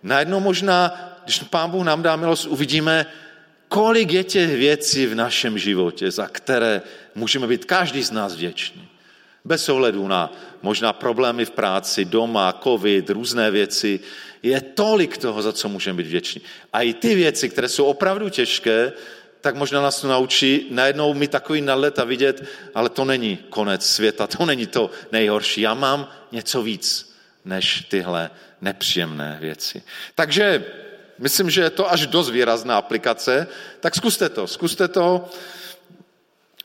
Najednou 0.04 0.40
možná, 0.40 0.96
když 1.24 1.40
Pán 1.40 1.70
Bůh 1.70 1.86
nám 1.86 2.04
dá 2.04 2.16
milost, 2.16 2.46
uvidíme, 2.46 3.06
kolik 3.68 4.12
je 4.12 4.24
těch 4.24 4.56
věcí 4.56 5.06
v 5.06 5.16
našem 5.16 5.58
životě, 5.58 6.12
za 6.12 6.28
které 6.28 6.82
můžeme 7.16 7.48
být 7.48 7.66
každý 7.66 8.04
z 8.04 8.12
nás 8.12 8.36
vděčný. 8.36 8.88
Bez 9.46 9.70
ohledu 9.70 10.08
na 10.08 10.34
možná 10.62 10.94
problémy 10.94 11.46
v 11.46 11.52
práci, 11.52 12.06
doma, 12.06 12.60
covid, 12.64 13.10
různé 13.10 13.52
věci, 13.52 14.00
je 14.44 14.62
tolik 14.62 15.18
toho, 15.18 15.42
za 15.42 15.54
co 15.54 15.70
můžeme 15.70 15.98
být 15.98 16.08
vděční. 16.08 16.42
A 16.74 16.82
i 16.82 16.94
ty 16.94 17.16
věci, 17.16 17.50
které 17.50 17.70
jsou 17.70 17.86
opravdu 17.86 18.30
těžké, 18.30 18.94
tak 19.42 19.56
možná 19.56 19.82
nás 19.82 20.02
to 20.02 20.08
naučí 20.08 20.68
najednou 20.72 21.14
mi 21.14 21.28
takový 21.28 21.62
nadlet 21.62 22.00
a 22.00 22.04
vidět, 22.04 22.44
ale 22.76 22.90
to 22.90 23.06
není 23.06 23.38
konec 23.50 23.86
světa, 23.86 24.28
to 24.28 24.46
není 24.46 24.68
to 24.68 24.90
nejhorší. 25.12 25.62
Já 25.62 25.74
mám 25.74 26.10
něco 26.32 26.62
víc 26.62 27.16
než 27.46 27.82
tyhle 27.90 28.30
nepříjemné 28.62 29.38
věci. 29.42 29.84
Takže 30.16 30.66
myslím, 31.20 31.50
že 31.50 31.62
je 31.62 31.70
to 31.70 31.92
až 31.92 32.08
dost 32.08 32.30
výrazná 32.30 32.78
aplikace, 32.78 33.48
tak 33.80 33.96
zkuste 33.96 34.30
to, 34.30 34.48
zkuste 34.48 34.88
to 34.88 35.30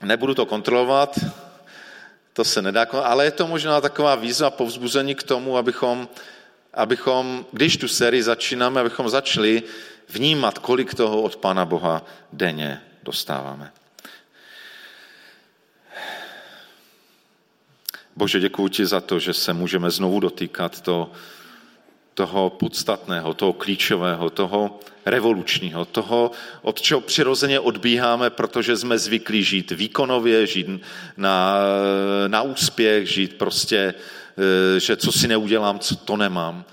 nebudu 0.03 0.35
to 0.35 0.47
kontrolovat, 0.47 1.19
to 2.33 2.45
se 2.45 2.63
nedá, 2.63 2.87
ale 3.03 3.25
je 3.25 3.31
to 3.31 3.47
možná 3.47 3.81
taková 3.81 4.15
výzva 4.15 4.51
povzbuzení 4.51 5.15
k 5.15 5.23
tomu, 5.23 5.57
abychom, 5.57 6.09
abychom, 6.75 7.47
když 7.53 7.77
tu 7.77 7.89
sérii 7.89 8.23
začínáme, 8.23 8.81
abychom 8.81 9.09
začali 9.09 9.63
vnímat, 10.09 10.59
kolik 10.59 10.95
toho 10.95 11.23
od 11.23 11.37
Pána 11.37 11.65
Boha 11.65 12.05
denně 12.33 12.81
dostáváme. 13.03 13.73
Bože, 18.17 18.41
děkuji 18.41 18.69
ti 18.69 18.87
za 18.87 19.01
to, 19.01 19.19
že 19.19 19.35
se 19.35 19.53
můžeme 19.53 19.91
znovu 19.91 20.21
dotýkat 20.21 20.81
to, 20.81 21.13
toho 22.15 22.51
podstatného, 22.51 23.35
toho 23.35 23.53
klíčového, 23.53 24.31
toho 24.31 24.81
revolučního, 25.07 25.85
toho, 25.85 26.31
od 26.63 26.81
čeho 26.81 27.01
přirozeně 27.01 27.61
odbíháme, 27.61 28.31
protože 28.31 28.77
jsme 28.77 28.99
zvyklí 28.99 29.43
žít 29.43 29.71
výkonově, 29.71 30.47
žít 30.47 30.67
na, 31.17 31.57
na 32.27 32.43
úspěch, 32.43 33.09
žít 33.09 33.35
prostě, 33.39 33.95
že 34.79 34.97
co 34.97 35.13
si 35.13 35.29
neudělám, 35.29 35.79
co 35.79 35.97
to 35.97 36.17
nemám. 36.17 36.65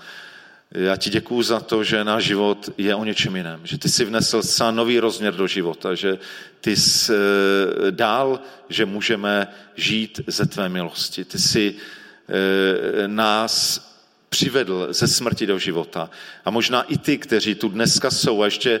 Já 0.74 0.96
ti 0.96 1.10
děkuju 1.10 1.42
za 1.42 1.60
to, 1.60 1.84
že 1.84 2.04
náš 2.04 2.24
život 2.24 2.70
je 2.78 2.94
o 2.94 3.04
něčem 3.04 3.36
jiném, 3.36 3.60
že 3.64 3.78
ty 3.78 3.88
jsi 3.88 4.04
vnesl 4.04 4.42
zcela 4.42 4.70
nový 4.70 5.00
rozměr 5.00 5.34
do 5.34 5.46
života, 5.46 5.94
že 5.94 6.18
ty 6.60 6.76
jsi 6.76 7.12
eh, 7.12 7.90
dál, 7.90 8.40
že 8.68 8.86
můžeme 8.86 9.48
žít 9.76 10.20
ze 10.26 10.46
tvé 10.46 10.68
milosti. 10.68 11.24
Ty 11.24 11.38
jsi 11.38 11.74
eh, 11.74 13.08
nás 13.08 13.80
přivedl 14.28 14.88
ze 14.90 15.08
smrti 15.08 15.46
do 15.46 15.58
života. 15.58 16.10
A 16.44 16.50
možná 16.50 16.82
i 16.82 16.98
ty, 16.98 17.18
kteří 17.18 17.54
tu 17.54 17.68
dneska 17.68 18.10
jsou 18.10 18.42
a 18.42 18.44
ještě 18.44 18.80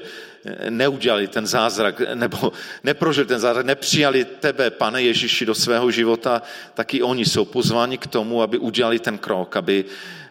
neudělali 0.70 1.28
ten 1.28 1.46
zázrak, 1.46 2.00
nebo 2.14 2.52
neprožili 2.84 3.26
ten 3.26 3.40
zázrak, 3.40 3.66
nepřijali 3.66 4.24
tebe, 4.24 4.70
pane 4.70 5.02
Ježíši, 5.02 5.46
do 5.46 5.54
svého 5.54 5.90
života, 5.90 6.42
tak 6.74 6.94
i 6.94 7.02
oni 7.02 7.24
jsou 7.24 7.44
pozváni 7.44 7.98
k 7.98 8.06
tomu, 8.06 8.42
aby 8.42 8.58
udělali 8.58 8.98
ten 8.98 9.18
krok, 9.18 9.56
aby, 9.56 9.84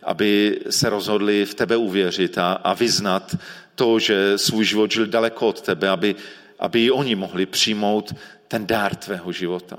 aby 0.03 0.59
se 0.69 0.89
rozhodli 0.89 1.45
v 1.45 1.53
tebe 1.53 1.77
uvěřit 1.77 2.37
a, 2.37 2.51
a 2.53 2.73
vyznat 2.73 3.35
to, 3.75 3.99
že 3.99 4.37
svůj 4.37 4.65
život 4.65 4.91
žil 4.91 5.05
daleko 5.05 5.47
od 5.47 5.61
tebe, 5.61 5.89
aby, 5.89 6.15
aby 6.59 6.85
i 6.85 6.91
oni 6.91 7.15
mohli 7.15 7.45
přijmout 7.45 8.15
ten 8.47 8.67
dár 8.67 8.95
tvého 8.95 9.31
života. 9.31 9.77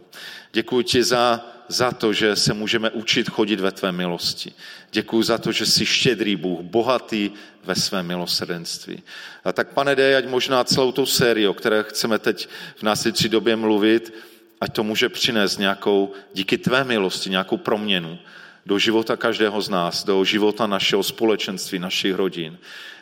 Děkuji 0.52 0.82
ti 0.82 1.02
za, 1.04 1.44
za 1.70 1.90
to, 1.90 2.12
že 2.12 2.36
se 2.36 2.54
můžeme 2.54 2.90
učit 2.90 3.28
chodit 3.28 3.60
ve 3.60 3.72
tvé 3.72 3.92
milosti. 3.92 4.52
Děkuji 4.92 5.22
za 5.22 5.38
to, 5.38 5.52
že 5.52 5.66
jsi 5.66 5.86
štědrý 5.86 6.36
Bůh, 6.36 6.60
bohatý 6.60 7.30
ve 7.64 7.74
své 7.74 8.02
milosrdenství. 8.02 9.02
A 9.44 9.52
tak, 9.52 9.72
pane, 9.72 9.96
dej, 9.96 10.16
ať 10.16 10.26
možná 10.26 10.64
celou 10.64 10.92
tou 10.92 11.06
sérii, 11.06 11.46
o 11.46 11.54
které 11.54 11.82
chceme 11.82 12.18
teď 12.18 12.48
v 12.76 12.82
následující 12.82 13.28
době 13.28 13.56
mluvit, 13.56 14.14
ať 14.60 14.72
to 14.72 14.84
může 14.84 15.08
přinést 15.08 15.58
nějakou, 15.58 16.12
díky 16.34 16.58
tvé 16.58 16.84
milosti, 16.84 17.30
nějakou 17.30 17.56
proměnu 17.56 18.18
do 18.66 18.78
života 18.78 19.16
každého 19.16 19.62
z 19.62 19.68
nás, 19.68 20.04
do 20.04 20.24
života 20.24 20.66
našeho 20.66 21.02
společenství, 21.02 21.78
našich 21.78 22.14
rodin. 22.14 22.58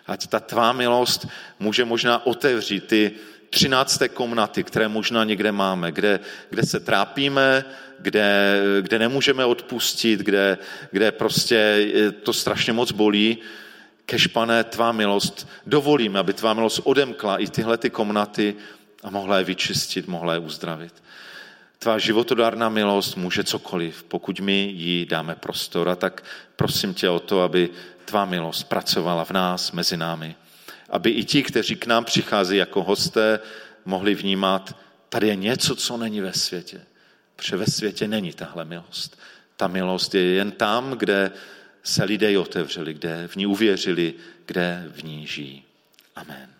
Ať 0.07 0.27
ta 0.27 0.41
tvá 0.41 0.73
milost 0.73 1.29
může 1.59 1.85
možná 1.85 2.27
otevřít 2.27 2.87
ty 2.87 3.12
třinácté 3.51 4.09
komnaty, 4.09 4.64
které 4.64 4.89
možná 4.89 5.25
někde 5.25 5.53
máme, 5.53 5.93
kde, 5.93 6.21
kde 6.51 6.62
se 6.62 6.81
trápíme, 6.81 7.64
kde, 7.99 8.61
kde 8.80 8.99
nemůžeme 8.99 9.44
odpustit, 9.44 10.20
kde, 10.20 10.59
kde 10.90 11.12
prostě 11.12 11.88
to 12.22 12.32
strašně 12.32 12.72
moc 12.72 12.92
bolí, 12.92 13.38
kež, 14.07 14.26
pane, 14.26 14.64
tvá 14.64 14.92
milost, 14.92 15.49
dovolím, 15.66 16.16
aby 16.16 16.32
tvá 16.32 16.55
milost 16.55 16.80
odemkla 16.84 17.38
i 17.38 17.46
tyhle 17.46 17.78
ty 17.78 17.90
komnaty 17.90 18.55
a 19.03 19.11
mohla 19.11 19.38
je 19.38 19.44
vyčistit, 19.44 20.09
mohla 20.09 20.32
je 20.32 20.38
uzdravit. 20.38 20.94
Tvá 21.78 21.99
životodárná 21.99 22.68
milost 22.68 23.16
může 23.16 23.44
cokoliv, 23.44 24.03
pokud 24.03 24.40
my 24.40 24.72
jí 24.74 25.07
dáme 25.07 25.34
prostor. 25.34 25.88
A 25.88 25.96
tak 25.96 26.24
prosím 26.57 26.94
tě 26.94 27.09
o 27.09 27.18
to, 27.20 27.42
aby 27.42 27.70
tvá 28.05 28.24
milost 28.24 28.68
pracovala 28.68 29.24
v 29.24 29.30
nás, 29.30 29.72
mezi 29.72 29.96
námi. 29.96 30.36
Aby 30.90 31.11
i 31.11 31.24
ti, 31.24 31.42
kteří 31.42 31.76
k 31.76 31.86
nám 31.86 32.05
přichází 32.05 32.57
jako 32.57 32.82
hosté, 32.82 33.40
mohli 33.84 34.14
vnímat, 34.14 34.76
tady 35.09 35.28
je 35.28 35.36
něco, 35.36 35.76
co 35.76 35.96
není 35.96 36.20
ve 36.20 36.32
světě. 36.32 36.80
Protože 37.39 37.57
ve 37.57 37.66
světě 37.66 38.09
není 38.09 38.32
tahle 38.32 38.64
milost. 38.64 39.18
Ta 39.57 39.68
milost 39.68 40.14
je 40.14 40.22
jen 40.22 40.51
tam, 40.51 40.91
kde 40.99 41.32
se 41.82 42.05
lidé 42.05 42.39
otevřeli, 42.39 42.95
kde 42.95 43.28
v 43.28 43.36
ní 43.36 43.47
uvěřili, 43.47 44.14
kde 44.47 44.84
v 44.91 45.05
ní 45.05 45.26
žijí. 45.26 45.64
Amen. 46.16 46.57